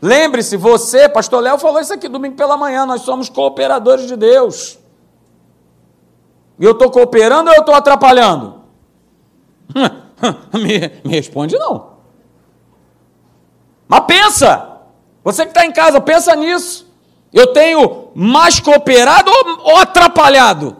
[0.00, 4.78] Lembre-se, você, pastor Léo falou isso aqui domingo pela manhã, nós somos cooperadores de Deus.
[6.58, 8.62] E eu estou cooperando ou eu estou atrapalhando?
[10.54, 11.98] me, me responde não.
[13.88, 14.80] Mas pensa,
[15.24, 16.86] você que está em casa, pensa nisso.
[17.32, 20.76] Eu tenho mais cooperado ou, ou atrapalhado?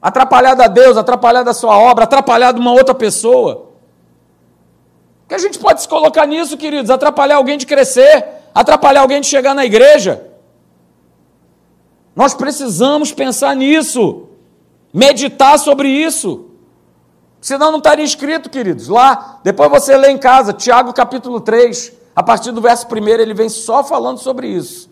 [0.00, 3.65] Atrapalhado a Deus, atrapalhado a sua obra, atrapalhado uma outra pessoa.
[5.28, 9.26] Que a gente pode se colocar nisso, queridos, atrapalhar alguém de crescer, atrapalhar alguém de
[9.26, 10.24] chegar na igreja.
[12.14, 14.28] Nós precisamos pensar nisso,
[14.92, 16.46] meditar sobre isso.
[17.40, 18.88] Senão não estaria escrito, queridos.
[18.88, 23.34] Lá, depois você lê em casa, Tiago capítulo 3, a partir do verso 1, ele
[23.34, 24.88] vem só falando sobre isso.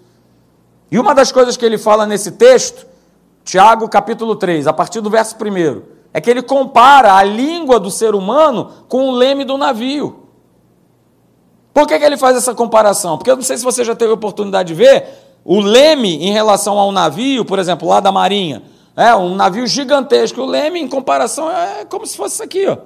[0.91, 2.87] E uma das coisas que ele fala nesse texto,
[3.45, 7.91] Tiago capítulo 3, a partir do verso 1, é que ele compara a língua do
[7.91, 10.24] ser humano com o leme do navio.
[11.75, 13.19] Por que, que ele faz essa comparação?
[13.19, 15.07] Porque eu não sei se você já teve a oportunidade de ver
[15.45, 18.63] o leme em relação ao navio, por exemplo, lá da Marinha.
[18.97, 20.41] É um navio gigantesco.
[20.41, 22.79] O leme, em comparação, é como se fosse isso aqui, ó.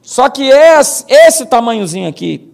[0.00, 2.50] Só que esse, esse tamanhozinho aqui,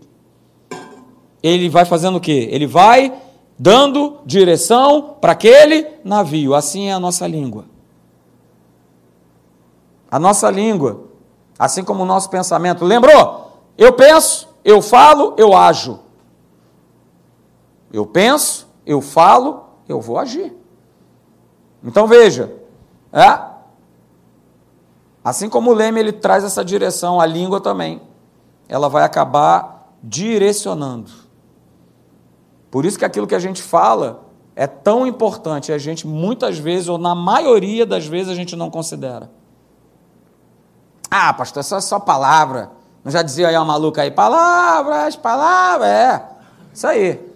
[1.41, 2.49] ele vai fazendo o quê?
[2.51, 3.13] Ele vai
[3.57, 6.53] dando direção para aquele navio.
[6.53, 7.67] Assim é a nossa língua.
[10.11, 11.05] A nossa língua,
[11.57, 12.85] assim como o nosso pensamento.
[12.85, 13.42] Lembrou?
[13.77, 16.01] Eu penso, eu falo, eu ajo.
[17.93, 20.55] Eu penso, eu falo, eu vou agir.
[21.85, 22.55] Então veja,
[23.13, 23.53] é?
[25.25, 28.03] Assim como o leme ele traz essa direção, a língua também,
[28.69, 31.11] ela vai acabar direcionando.
[32.71, 34.25] Por isso que aquilo que a gente fala
[34.57, 38.71] é tão importante, a gente muitas vezes, ou na maioria das vezes, a gente não
[38.71, 39.31] considera.
[41.11, 42.71] Ah, pastor, essa é só palavra.
[43.05, 46.29] Não já dizia aí a maluca aí, palavras, palavras, é.
[46.73, 47.33] Isso aí.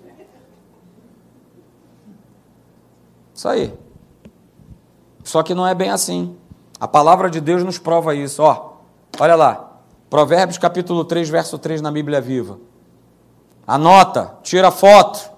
[3.34, 3.74] Isso aí.
[5.24, 6.36] Só que não é bem assim.
[6.78, 8.42] A palavra de Deus nos prova isso.
[8.42, 8.74] Ó,
[9.18, 9.72] olha lá.
[10.08, 12.58] Provérbios capítulo 3, verso 3 na Bíblia Viva.
[13.66, 15.30] Anota, tira foto.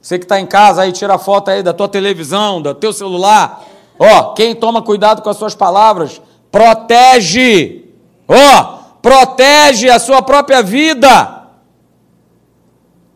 [0.00, 3.64] Você que está em casa aí, tira foto aí da tua televisão, do teu celular.
[3.96, 7.84] Ó, quem toma cuidado com as suas palavras, protege.
[8.26, 11.42] Ó, protege a sua própria vida.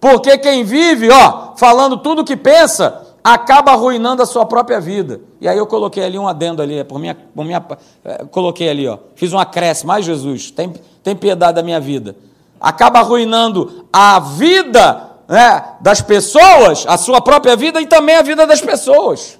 [0.00, 5.20] Porque quem vive, ó, falando tudo o que pensa, acaba arruinando a sua própria vida.
[5.40, 7.64] E aí eu coloquei ali um adendo ali, por minha, por minha,
[8.04, 10.72] é, coloquei ali, ó, fiz um acréscimo, mais Jesus, tem,
[11.02, 12.16] tem piedade da minha vida.
[12.60, 18.46] Acaba arruinando a vida né, das pessoas, a sua própria vida e também a vida
[18.46, 19.38] das pessoas.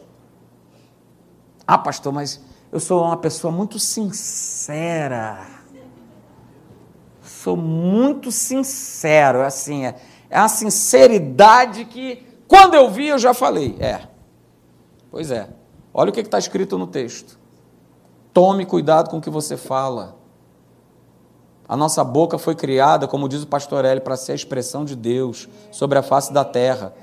[1.67, 2.41] Ah, pastor, mas
[2.73, 5.56] eu sou uma pessoa muito sincera.
[7.47, 9.95] Sou muito sincero, é assim, é,
[10.29, 13.77] é uma sinceridade que quando eu vi, eu já falei.
[13.79, 14.01] É.
[15.13, 15.49] Pois é.
[15.95, 17.39] Olha o que está escrito no texto.
[18.33, 20.17] Tome cuidado com o que você fala.
[21.69, 24.97] A nossa boca foi criada, como diz o pastor Eli, para ser a expressão de
[24.97, 26.95] Deus sobre a face da terra.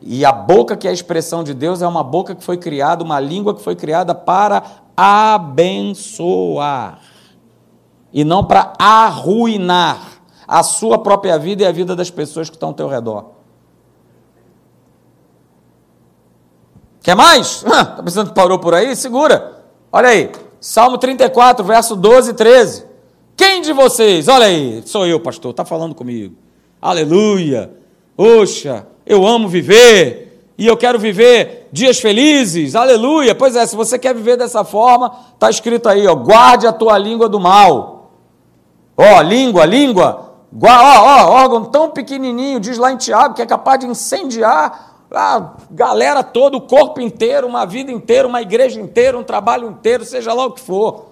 [0.00, 3.02] E a boca que é a expressão de Deus é uma boca que foi criada,
[3.02, 4.62] uma língua que foi criada para
[4.96, 5.88] abençoar
[8.12, 12.70] e não para arruinar a sua própria vida e a vida das pessoas que estão
[12.70, 13.32] ao teu redor.
[17.02, 17.62] Quer mais?
[17.64, 18.94] Está pensando que parou por aí?
[18.96, 19.62] Segura.
[19.92, 20.30] Olha aí.
[20.60, 22.84] Salmo 34, verso 12 e 13.
[23.36, 24.26] Quem de vocês?
[24.28, 24.82] Olha aí.
[24.84, 25.52] Sou eu, pastor.
[25.52, 26.34] Está falando comigo.
[26.80, 27.72] Aleluia.
[28.16, 30.52] Oxa, eu amo viver.
[30.58, 32.74] E eu quero viver dias felizes.
[32.74, 33.34] Aleluia.
[33.34, 36.14] Pois é, se você quer viver dessa forma, está escrito aí, ó.
[36.14, 37.97] Guarde a tua língua do mal.
[38.98, 40.32] Ó, língua, língua.
[40.60, 45.52] Ó, ó, órgão tão pequenininho, diz lá em Tiago, que é capaz de incendiar a
[45.70, 50.34] galera toda, o corpo inteiro, uma vida inteira, uma igreja inteira, um trabalho inteiro, seja
[50.34, 51.06] lá o que for.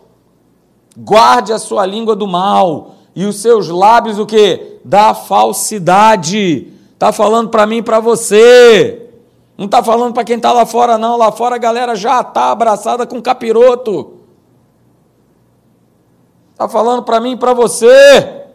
[0.97, 4.81] Guarde a sua língua do mal e os seus lábios o que?
[4.85, 6.73] Da falsidade.
[6.93, 9.11] Está falando para mim para você.
[9.57, 11.17] Não está falando para quem está lá fora, não.
[11.17, 14.16] Lá fora a galera já está abraçada com capiroto.
[16.57, 18.47] Está falando para mim e para você.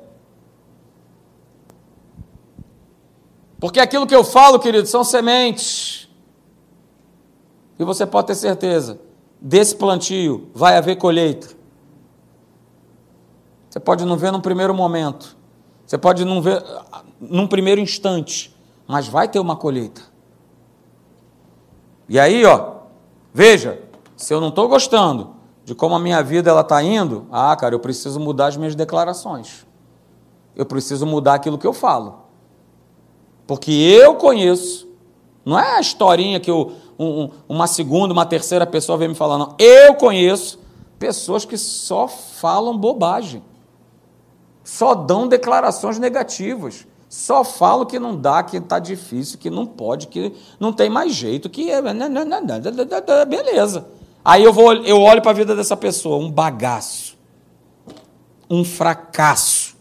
[3.59, 6.09] Porque aquilo que eu falo, querido, são sementes.
[7.77, 8.99] E você pode ter certeza,
[9.39, 11.49] desse plantio vai haver colheita.
[13.69, 15.37] Você pode não ver num primeiro momento,
[15.85, 16.63] você pode não ver
[17.19, 18.55] num primeiro instante,
[18.87, 20.01] mas vai ter uma colheita.
[22.09, 22.77] E aí, ó,
[23.31, 23.79] veja,
[24.17, 27.75] se eu não estou gostando de como a minha vida ela está indo, ah, cara,
[27.75, 29.65] eu preciso mudar as minhas declarações.
[30.55, 32.21] Eu preciso mudar aquilo que eu falo.
[33.45, 34.87] Porque eu conheço,
[35.45, 39.37] não é a historinha que eu, um, uma segunda, uma terceira pessoa vem me falar,
[39.37, 39.55] não.
[39.57, 40.59] Eu conheço
[40.97, 43.43] pessoas que só falam bobagem,
[44.63, 50.07] só dão declarações negativas, só falam que não dá, que está difícil, que não pode,
[50.07, 51.81] que não tem mais jeito, que é.
[53.27, 53.85] Beleza.
[54.23, 57.17] Aí eu, vou, eu olho para a vida dessa pessoa, um bagaço,
[58.49, 59.75] um fracasso.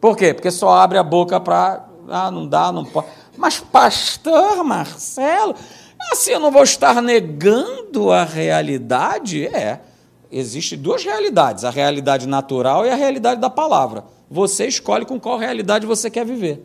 [0.00, 0.34] Por quê?
[0.34, 3.08] Porque só abre a boca para ah, não dá, não pode.
[3.36, 5.54] Mas, pastor Marcelo,
[6.10, 9.46] assim eu não vou estar negando a realidade?
[9.46, 9.80] É.
[10.30, 14.04] Existem duas realidades: a realidade natural e a realidade da palavra.
[14.30, 16.64] Você escolhe com qual realidade você quer viver.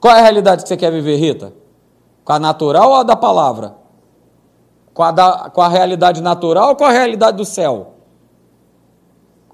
[0.00, 1.52] Qual é a realidade que você quer viver, Rita?
[2.24, 3.76] Com a natural ou a da palavra?
[4.98, 7.94] Com a, da, com a realidade natural ou com a realidade do céu?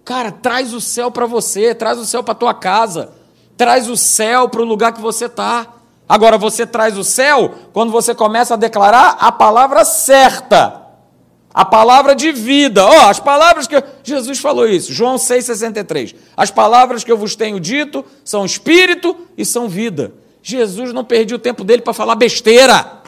[0.03, 3.13] Cara, traz o céu para você, traz o céu para tua casa
[3.57, 5.67] traz o céu para o lugar que você está.
[6.09, 10.83] Agora, você traz o céu quando você começa a declarar a palavra certa,
[11.53, 12.85] a palavra de vida.
[12.85, 13.83] Ó, oh, as palavras que.
[14.03, 16.15] Jesus falou isso, João 6,63.
[16.37, 20.13] As palavras que eu vos tenho dito são espírito e são vida.
[20.43, 23.04] Jesus não perdia o tempo dele para falar besteira.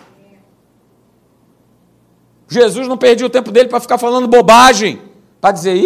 [2.49, 5.03] Jesus não perdia o tempo dele para ficar falando bobagem,
[5.41, 5.83] para dizer,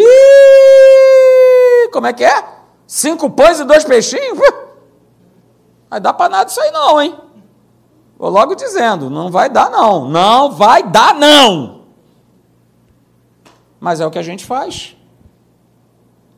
[1.93, 2.45] como é que é?
[2.87, 4.39] Cinco pães e dois peixinhos?
[5.89, 7.17] Vai dar para nada isso aí não, hein?
[8.19, 10.09] Vou logo dizendo, não vai dar não.
[10.09, 11.85] Não vai dar não.
[13.81, 14.95] Mas é o que a gente faz.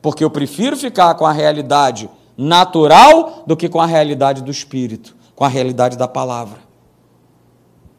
[0.01, 5.15] Porque eu prefiro ficar com a realidade natural do que com a realidade do espírito,
[5.35, 6.59] com a realidade da palavra.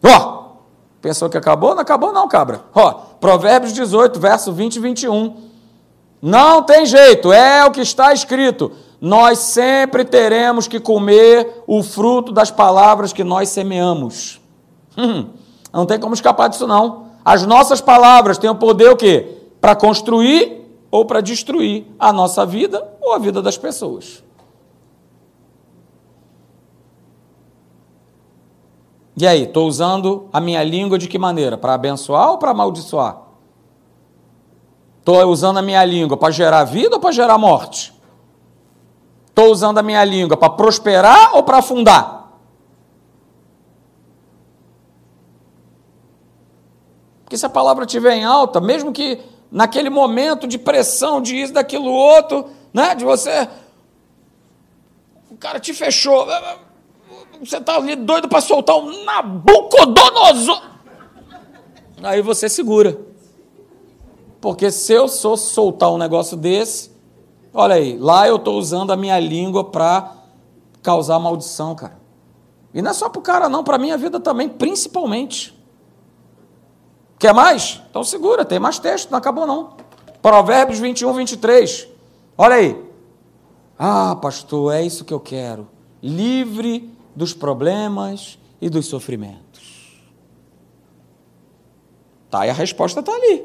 [0.02, 0.43] Ó,
[1.04, 1.74] pensou que acabou?
[1.74, 2.62] Não acabou não, cabra.
[2.74, 5.36] Ó, Provérbios 18, verso 20 e 21.
[6.22, 8.72] Não tem jeito, é o que está escrito.
[8.98, 14.40] Nós sempre teremos que comer o fruto das palavras que nós semeamos.
[14.96, 15.26] Hum,
[15.70, 17.08] não tem como escapar disso não.
[17.22, 19.42] As nossas palavras têm o poder o quê?
[19.60, 24.23] Para construir ou para destruir a nossa vida ou a vida das pessoas.
[29.16, 31.56] E aí, estou usando a minha língua de que maneira?
[31.56, 33.18] Para abençoar ou para amaldiçoar?
[34.98, 37.94] Estou usando a minha língua para gerar vida ou para gerar morte?
[39.28, 42.32] Estou usando a minha língua para prosperar ou para afundar?
[47.24, 51.52] Porque se a palavra estiver em alta, mesmo que naquele momento de pressão, de isso,
[51.52, 52.94] daquilo outro, né?
[52.94, 53.48] De você.
[55.30, 56.26] O cara te fechou.
[57.40, 60.62] Você está ali doido para soltar um Nabucodonosor.
[62.02, 62.98] Aí você segura.
[64.40, 66.90] Porque se eu sou soltar um negócio desse,
[67.52, 70.12] olha aí, lá eu estou usando a minha língua para
[70.82, 71.98] causar maldição, cara.
[72.74, 75.58] E não é só para o cara, não, para a minha vida também, principalmente.
[77.18, 77.80] Quer mais?
[77.88, 79.70] Então segura, tem mais texto, não acabou não.
[80.20, 81.88] Provérbios 21, 23.
[82.36, 82.84] Olha aí.
[83.78, 85.68] Ah, pastor, é isso que eu quero.
[86.02, 90.00] Livre dos problemas e dos sofrimentos.
[92.30, 93.44] Tá, e a resposta está ali.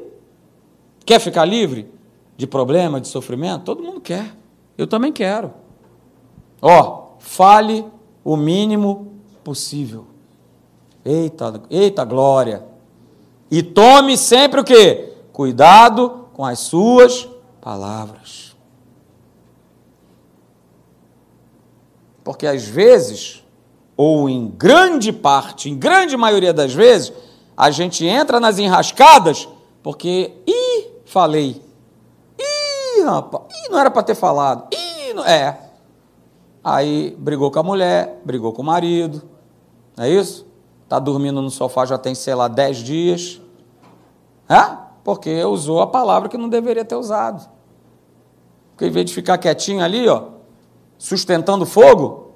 [1.04, 1.88] Quer ficar livre
[2.36, 3.64] de problema, de sofrimento?
[3.64, 4.34] Todo mundo quer.
[4.76, 5.52] Eu também quero.
[6.60, 7.86] Ó, fale
[8.24, 9.12] o mínimo
[9.44, 10.06] possível.
[11.04, 12.64] Eita, eita glória.
[13.50, 15.12] E tome sempre o quê?
[15.32, 17.28] Cuidado com as suas
[17.60, 18.56] palavras.
[22.22, 23.44] Porque às vezes
[24.02, 27.12] ou em grande parte, em grande maioria das vezes,
[27.54, 29.46] a gente entra nas enrascadas
[29.82, 31.62] porque, ih, falei.
[32.38, 34.74] Ih, rapaz, ih, não era para ter falado.
[34.74, 35.68] Ih, não, é.
[36.64, 39.22] Aí brigou com a mulher, brigou com o marido,
[39.94, 40.46] não é isso?
[40.84, 43.38] Está dormindo no sofá já tem, sei lá, dez dias.
[44.48, 44.78] É?
[45.04, 47.46] Porque usou a palavra que não deveria ter usado.
[48.70, 50.22] Porque em vez de ficar quietinho ali, ó,
[50.96, 52.29] sustentando fogo,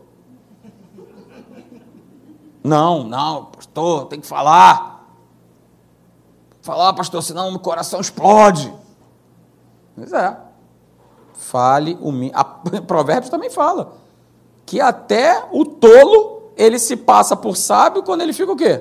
[2.64, 5.06] não, não, pastor, tem que falar.
[6.62, 8.72] Falar, pastor, senão o coração explode.
[9.94, 10.36] Pois é.
[11.34, 12.38] Fale o mínimo.
[12.86, 13.92] Provérbios também fala
[14.64, 18.80] que até o tolo ele se passa por sábio quando ele fica o quê?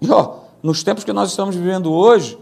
[0.00, 2.38] E ó, nos tempos que nós estamos vivendo hoje,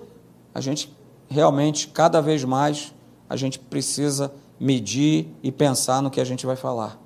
[0.54, 0.96] a gente
[1.28, 2.94] realmente, cada vez mais,
[3.28, 6.98] a gente precisa medir e pensar no que a gente vai falar.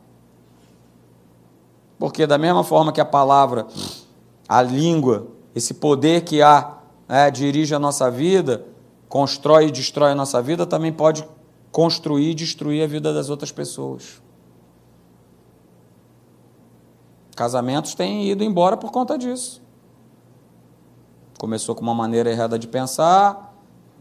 [1.99, 3.66] Porque, da mesma forma que a palavra,
[4.49, 8.64] a língua, esse poder que há, é, dirige a nossa vida,
[9.09, 11.27] constrói e destrói a nossa vida, também pode
[11.70, 14.23] construir e destruir a vida das outras pessoas.
[17.37, 19.62] Casamentos têm ido embora por conta disso.
[21.39, 23.51] Começou com uma maneira errada de pensar,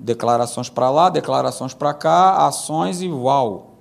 [0.01, 3.75] Declarações para lá, declarações para cá, ações e uau.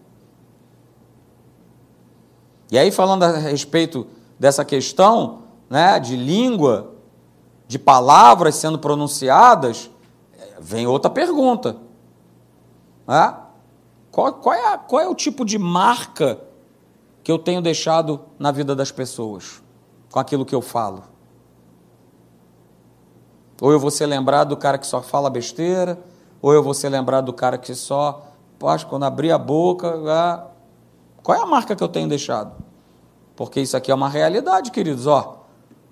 [2.70, 4.06] E aí, falando a respeito
[4.38, 6.92] dessa questão né, de língua,
[7.66, 9.90] de palavras sendo pronunciadas,
[10.60, 11.78] vem outra pergunta.
[13.06, 13.34] Né?
[14.10, 16.38] Qual, qual, é qual é o tipo de marca
[17.24, 19.62] que eu tenho deixado na vida das pessoas
[20.12, 21.04] com aquilo que eu falo?
[23.60, 25.98] Ou eu vou ser lembrado do cara que só fala besteira,
[26.40, 28.24] ou eu vou ser lembrado do cara que só,
[28.58, 30.46] poxa, quando abrir a boca, ah,
[31.22, 32.52] qual é a marca que eu tenho deixado?
[33.36, 35.44] Porque isso aqui é uma realidade, queridos, ó.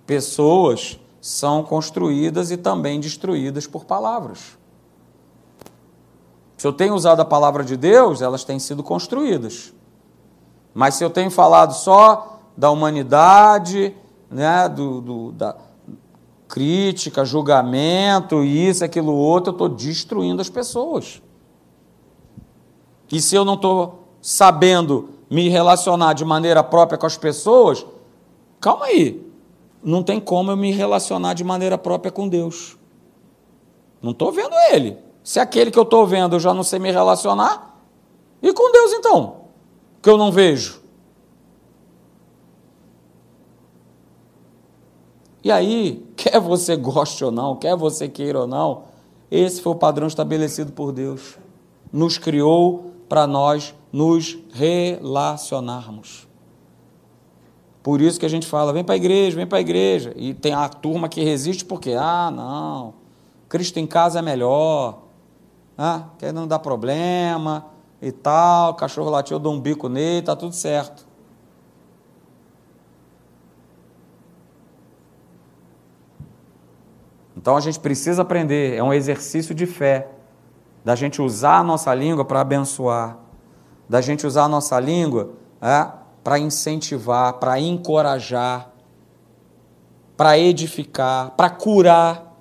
[0.07, 4.57] Pessoas são construídas e também destruídas por palavras.
[6.57, 9.73] Se eu tenho usado a palavra de Deus, elas têm sido construídas.
[10.75, 13.95] Mas se eu tenho falado só da humanidade,
[14.31, 15.55] né, do, do da,
[16.49, 21.23] crítica, julgamento, isso, aquilo, outro, eu estou destruindo as pessoas.
[23.13, 27.87] E se eu não estou sabendo me relacionar de maneira própria com as pessoas,
[28.61, 29.25] calma aí,
[29.83, 32.77] não tem como eu me relacionar de maneira própria com Deus.
[34.01, 34.97] Não estou vendo Ele.
[35.23, 37.79] Se aquele que eu estou vendo eu já não sei me relacionar,
[38.43, 39.43] e com Deus então?
[40.01, 40.78] Que eu não vejo.
[45.49, 48.83] E aí, quer você goste ou não, quer você queira ou não,
[49.31, 51.39] esse foi o padrão estabelecido por Deus.
[51.91, 56.29] Nos criou para nós nos relacionarmos.
[57.83, 60.13] Por isso que a gente fala, vem para a igreja, vem para a igreja.
[60.17, 62.93] E tem a turma que resiste porque, ah, não,
[63.49, 64.99] Cristo em casa é melhor,
[65.79, 67.65] ah, que não dá problema
[68.03, 71.08] e tal, cachorro latiu, eu dou um bico nele, tá tudo certo.
[77.49, 80.09] Então a gente precisa aprender, é um exercício de fé,
[80.85, 83.17] da gente usar a nossa língua para abençoar,
[83.89, 85.31] da gente usar a nossa língua
[85.63, 85.89] é,
[86.23, 88.71] para incentivar, para encorajar,
[90.15, 92.37] para edificar, para curar.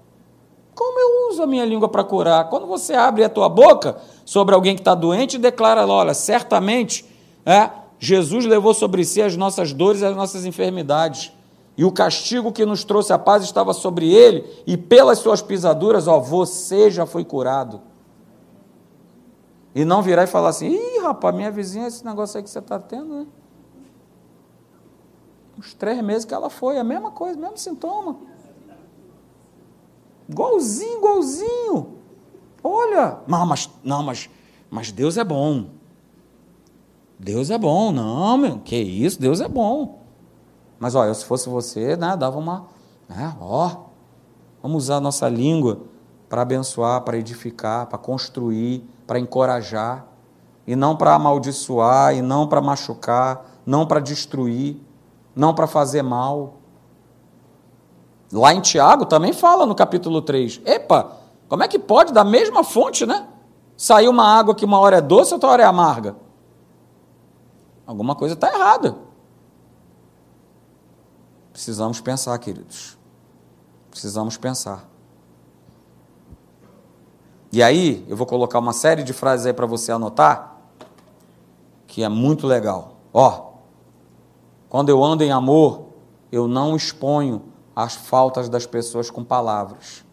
[0.75, 2.49] Como eu uso a minha língua para curar?
[2.49, 3.95] Quando você abre a tua boca
[4.25, 7.05] sobre alguém que está doente e declara, olha, certamente
[7.45, 11.31] é, Jesus levou sobre si as nossas dores e as nossas enfermidades
[11.77, 16.07] e o castigo que nos trouxe a paz estava sobre ele, e pelas suas pisaduras,
[16.07, 17.81] ó, você já foi curado.
[19.75, 22.57] E não virar e falar assim: ih, rapaz, minha vizinha, esse negócio aí que você
[22.57, 23.27] está tendo, né?
[25.55, 28.17] Uns três meses que ela foi, a mesma coisa, mesmo sintoma.
[30.27, 31.97] Igualzinho, igualzinho.
[32.63, 34.29] Olha, não, mas, não, mas,
[34.69, 35.67] mas Deus é bom.
[37.19, 40.06] Deus é bom, não, meu, que isso, Deus é bom.
[40.79, 42.65] Mas, eu, se fosse você, né, dava uma.
[43.09, 43.71] Né, ó,
[44.61, 45.81] vamos usar a nossa língua
[46.29, 50.05] para abençoar, para edificar, para construir, para encorajar,
[50.65, 54.77] e não para amaldiçoar, e não para machucar, não para destruir,
[55.35, 56.55] não para fazer mal.
[58.31, 60.61] Lá em Tiago também fala no capítulo 3.
[60.65, 61.13] Epa,
[61.47, 63.25] como é que pode, da mesma fonte, né?
[63.77, 66.15] Sair uma água que uma hora é doce, outra hora é amarga?
[67.85, 68.97] Alguma coisa está errada.
[71.57, 72.95] Precisamos pensar, queridos.
[73.89, 74.87] Precisamos pensar.
[77.51, 80.55] E aí, eu vou colocar uma série de frases aí para você anotar,
[81.87, 82.97] que é muito legal.
[83.11, 83.53] Ó,
[84.69, 85.87] quando eu ando em amor,
[86.31, 87.41] eu não exponho
[87.75, 90.05] as faltas das pessoas com palavras,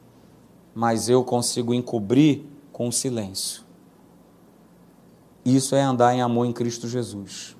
[0.74, 3.64] mas eu consigo encobrir com o silêncio.
[5.44, 7.54] Isso é andar em amor em Cristo Jesus.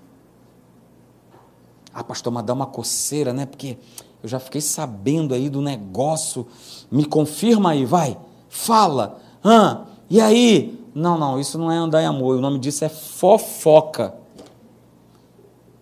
[1.95, 3.47] Ah, pastor, mas dá uma coceira, né?
[3.47, 3.79] Porque
[4.21, 6.47] eu já fiquei sabendo aí do negócio.
[6.91, 8.19] Me confirma aí, vai.
[8.49, 9.21] Fala.
[9.45, 10.83] Ah, e aí?
[10.95, 12.37] Não, não, isso não é andar em amor.
[12.37, 14.15] O nome disso é fofoca.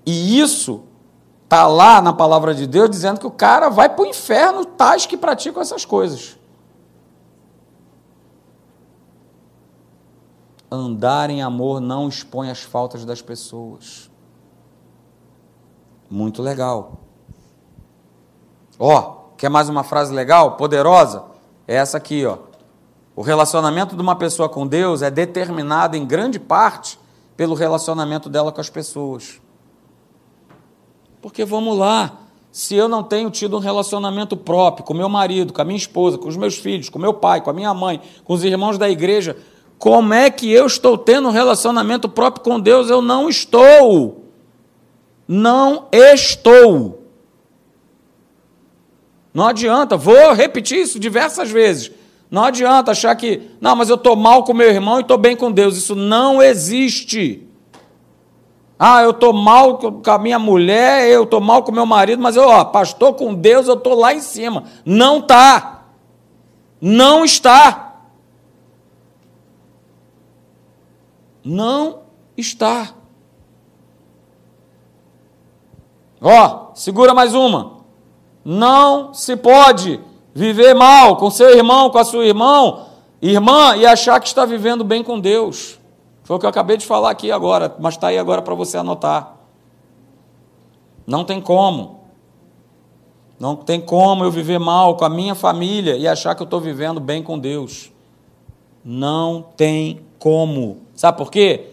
[0.04, 0.82] E isso
[1.44, 5.06] está lá na palavra de Deus dizendo que o cara vai para o inferno, tais
[5.06, 6.36] que praticam essas coisas.
[10.70, 14.10] Andar em amor não expõe as faltas das pessoas.
[16.12, 17.00] Muito legal.
[18.78, 21.24] Ó, quer mais uma frase legal, poderosa?
[21.66, 22.36] É essa aqui, ó.
[23.16, 26.98] O relacionamento de uma pessoa com Deus é determinado em grande parte
[27.34, 29.40] pelo relacionamento dela com as pessoas.
[31.22, 32.12] Porque vamos lá,
[32.50, 36.18] se eu não tenho tido um relacionamento próprio com meu marido, com a minha esposa,
[36.18, 38.90] com os meus filhos, com meu pai, com a minha mãe, com os irmãos da
[38.90, 39.34] igreja,
[39.78, 42.90] como é que eu estou tendo um relacionamento próprio com Deus?
[42.90, 44.21] Eu não estou
[45.32, 47.06] não estou.
[49.32, 51.90] Não adianta, vou repetir isso diversas vezes.
[52.30, 55.34] Não adianta achar que, não, mas eu estou mal com meu irmão e estou bem
[55.34, 55.78] com Deus.
[55.78, 57.48] Isso não existe.
[58.78, 62.36] Ah, eu estou mal com a minha mulher, eu estou mal com meu marido, mas
[62.36, 64.64] eu, ó, pastor com Deus, eu estou lá em cima.
[64.84, 65.86] Não está.
[66.78, 68.02] Não está.
[71.42, 72.02] Não
[72.36, 73.01] está.
[76.22, 77.78] Ó, segura mais uma.
[78.44, 80.00] Não se pode
[80.32, 82.86] viver mal com seu irmão, com a sua irmã,
[83.20, 85.80] irmã e achar que está vivendo bem com Deus.
[86.22, 88.78] Foi o que eu acabei de falar aqui agora, mas está aí agora para você
[88.78, 89.36] anotar.
[91.04, 92.02] Não tem como.
[93.38, 96.60] Não tem como eu viver mal com a minha família e achar que eu estou
[96.60, 97.90] vivendo bem com Deus.
[98.84, 100.82] Não tem como.
[100.94, 101.70] Sabe por quê?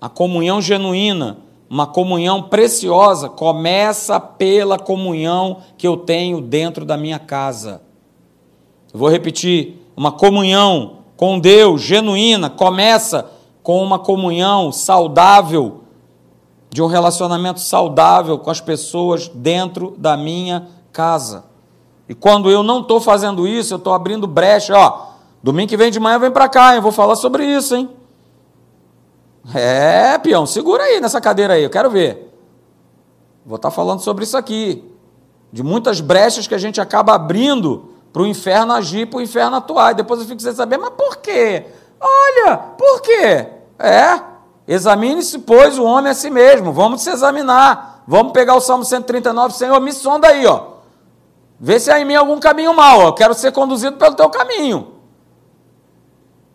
[0.00, 7.18] A comunhão genuína uma comunhão preciosa começa pela comunhão que eu tenho dentro da minha
[7.18, 7.82] casa.
[8.92, 13.30] Eu vou repetir: uma comunhão com Deus genuína começa
[13.62, 15.82] com uma comunhão saudável,
[16.70, 21.44] de um relacionamento saudável com as pessoas dentro da minha casa.
[22.08, 24.74] E quando eu não estou fazendo isso, eu estou abrindo brecha.
[24.74, 25.08] Ó,
[25.42, 27.90] domingo que vem de manhã vem para cá, eu vou falar sobre isso, hein?
[29.54, 32.32] É, peão, segura aí nessa cadeira aí, eu quero ver.
[33.44, 34.84] Vou estar tá falando sobre isso aqui.
[35.50, 39.56] De muitas brechas que a gente acaba abrindo para o inferno agir, para o inferno
[39.56, 39.92] atuar.
[39.92, 41.66] E depois eu fico sem saber, mas por quê?
[42.00, 43.48] Olha, por quê?
[43.78, 44.20] É,
[44.68, 46.74] Examine-se, pois, o homem a si mesmo.
[46.74, 48.02] Vamos se examinar.
[48.06, 49.54] Vamos pegar o Salmo 139.
[49.54, 50.74] Senhor, me sonda aí, ó.
[51.58, 53.00] Vê se há em mim algum caminho mal.
[53.00, 54.92] Eu quero ser conduzido pelo teu caminho.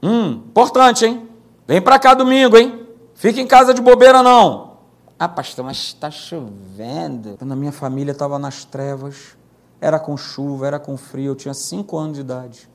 [0.02, 1.28] Hum, importante, hein?
[1.66, 2.83] Vem para cá domingo, hein?
[3.16, 4.74] Fica em casa de bobeira, não.
[5.18, 7.38] Ah, pastor, mas está chovendo.
[7.38, 9.38] Quando a minha família estava nas trevas,
[9.80, 12.70] era com chuva, era com frio, eu tinha cinco anos de idade.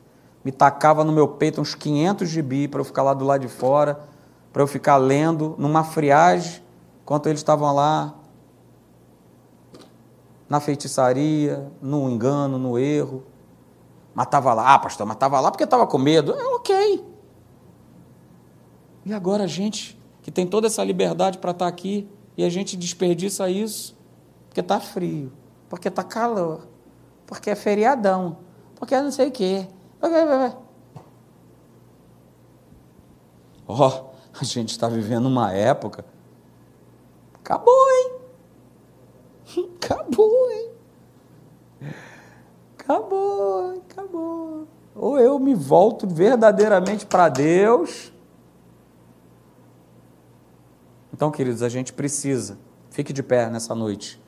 [0.45, 3.49] Me tacava no meu peito uns 500 gibi para eu ficar lá do lado de
[3.49, 4.09] fora
[4.53, 6.63] para eu ficar lendo numa friagem,
[7.03, 8.15] enquanto eles estavam lá
[10.49, 13.25] na feitiçaria, no engano, no erro.
[14.15, 16.33] Matava lá, ah, pastor, matava lá porque estava com medo.
[16.33, 17.05] É ok.
[19.05, 19.98] E agora gente,
[20.29, 22.07] que tem toda essa liberdade para estar tá aqui,
[22.37, 23.97] e a gente desperdiça isso
[24.47, 25.33] porque está frio,
[25.71, 26.69] porque está calor,
[27.27, 28.37] porque é feriadão,
[28.75, 29.67] porque é não sei o quê.
[33.67, 36.05] Ó, oh, a gente está vivendo uma época.
[37.37, 38.13] Acabou, hein?
[39.83, 40.71] Acabou, hein?
[42.79, 44.69] Acabou, acabou.
[44.95, 48.13] Ou eu me volto verdadeiramente para Deus.
[51.19, 52.57] Então, queridos, a gente precisa,
[52.91, 54.23] fique de pé nessa noite.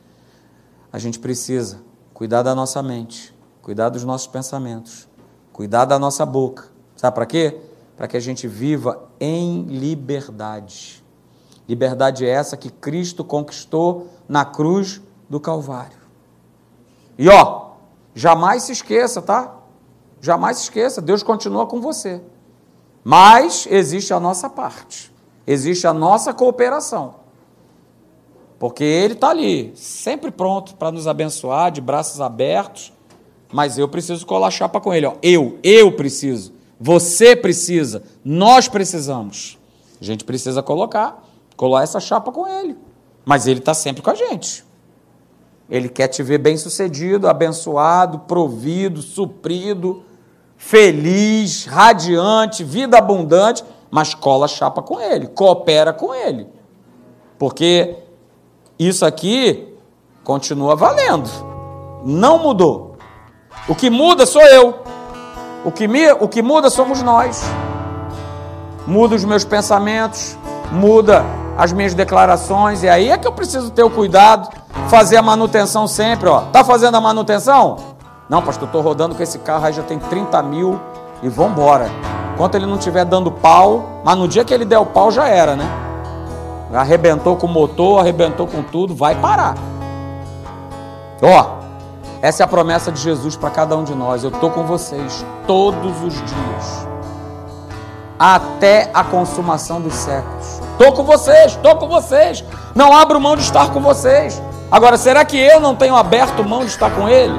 [0.93, 1.81] A gente precisa
[2.13, 3.33] cuidar da nossa mente,
[3.63, 5.09] cuidar dos nossos pensamentos,
[5.53, 6.69] cuidar da nossa boca.
[6.97, 7.61] Sabe para quê?
[8.01, 11.05] para que a gente viva em liberdade.
[11.69, 15.99] Liberdade é essa que Cristo conquistou na cruz do Calvário.
[17.19, 17.73] E ó,
[18.15, 19.55] jamais se esqueça, tá?
[20.19, 22.23] Jamais se esqueça, Deus continua com você.
[23.05, 25.10] Mas existe a nossa parte,
[25.53, 27.17] existe a nossa cooperação.
[28.59, 32.93] Porque Ele está ali, sempre pronto para nos abençoar, de braços abertos,
[33.53, 35.07] mas eu preciso colar chapa com Ele.
[35.07, 35.15] Ó.
[35.23, 36.53] Eu, eu preciso.
[36.79, 39.59] Você precisa, nós precisamos.
[40.01, 41.23] A gente precisa colocar,
[41.55, 42.75] colar essa chapa com ele.
[43.23, 44.65] Mas ele está sempre com a gente.
[45.69, 50.03] Ele quer te ver bem sucedido, abençoado, provido, suprido,
[50.57, 56.47] feliz, radiante, vida abundante, mas cola chapa com ele, coopera com ele.
[57.39, 57.97] Porque
[58.79, 59.75] isso aqui
[60.23, 61.29] continua valendo.
[62.05, 62.97] Não mudou.
[63.69, 64.83] O que muda sou eu.
[65.65, 67.43] O que, me, o que muda somos nós.
[68.87, 70.39] Muda os meus pensamentos,
[70.73, 71.25] muda
[71.59, 74.49] as minhas declarações, e aí é que eu preciso ter o cuidado,
[74.89, 76.29] fazer a manutenção sempre.
[76.29, 76.43] Ó.
[76.53, 77.77] Tá fazendo a manutenção?
[78.29, 80.81] Não, pastor, estou rodando com esse carro aí já tem 30 mil
[81.23, 81.91] e vambora.
[82.41, 85.29] Enquanto ele não estiver dando pau, mas no dia que ele der o pau já
[85.29, 85.71] era, né?
[86.73, 89.57] Arrebentou com o motor, arrebentou com tudo, vai parar.
[91.21, 91.47] Ó,
[92.23, 94.25] essa é a promessa de Jesus para cada um de nós.
[94.25, 96.89] Eu estou com vocês todos os dias,
[98.19, 100.63] até a consumação dos séculos.
[100.73, 102.43] Estou com vocês, estou com vocês.
[102.75, 104.41] Não abro mão de estar com vocês.
[104.71, 107.39] Agora, será que eu não tenho aberto mão de estar com Ele?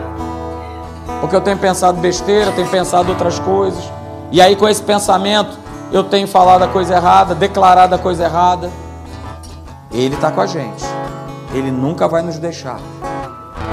[1.19, 3.83] Porque eu tenho pensado besteira, tenho pensado outras coisas.
[4.32, 5.57] E aí, com esse pensamento,
[5.91, 8.71] eu tenho falado a coisa errada, declarado a coisa errada.
[9.91, 10.84] Ele está com a gente.
[11.53, 12.79] Ele nunca vai nos deixar.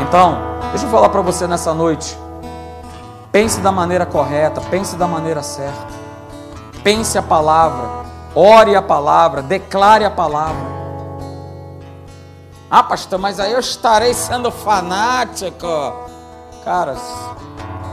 [0.03, 2.17] Então, Deixa eu falar para você nessa noite.
[3.33, 5.89] Pense da maneira correta, pense da maneira certa.
[6.83, 8.05] Pense a palavra,
[8.35, 10.79] ore a palavra, declare a palavra.
[12.71, 15.67] Ah, pastor, mas aí eu estarei sendo fanático.
[16.65, 17.01] Caras,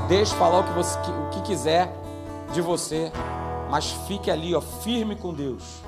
[0.09, 1.89] deixe falar o que, você, o que quiser
[2.55, 3.11] de você,
[3.69, 5.81] mas fique ali, ó, firme com Deus.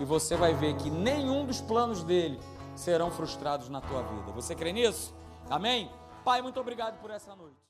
[0.00, 2.40] E você vai ver que nenhum dos planos dele
[2.74, 4.32] serão frustrados na tua vida.
[4.32, 5.14] Você crê nisso?
[5.48, 5.88] Amém?
[6.24, 7.58] Pai, muito obrigado por essa noite.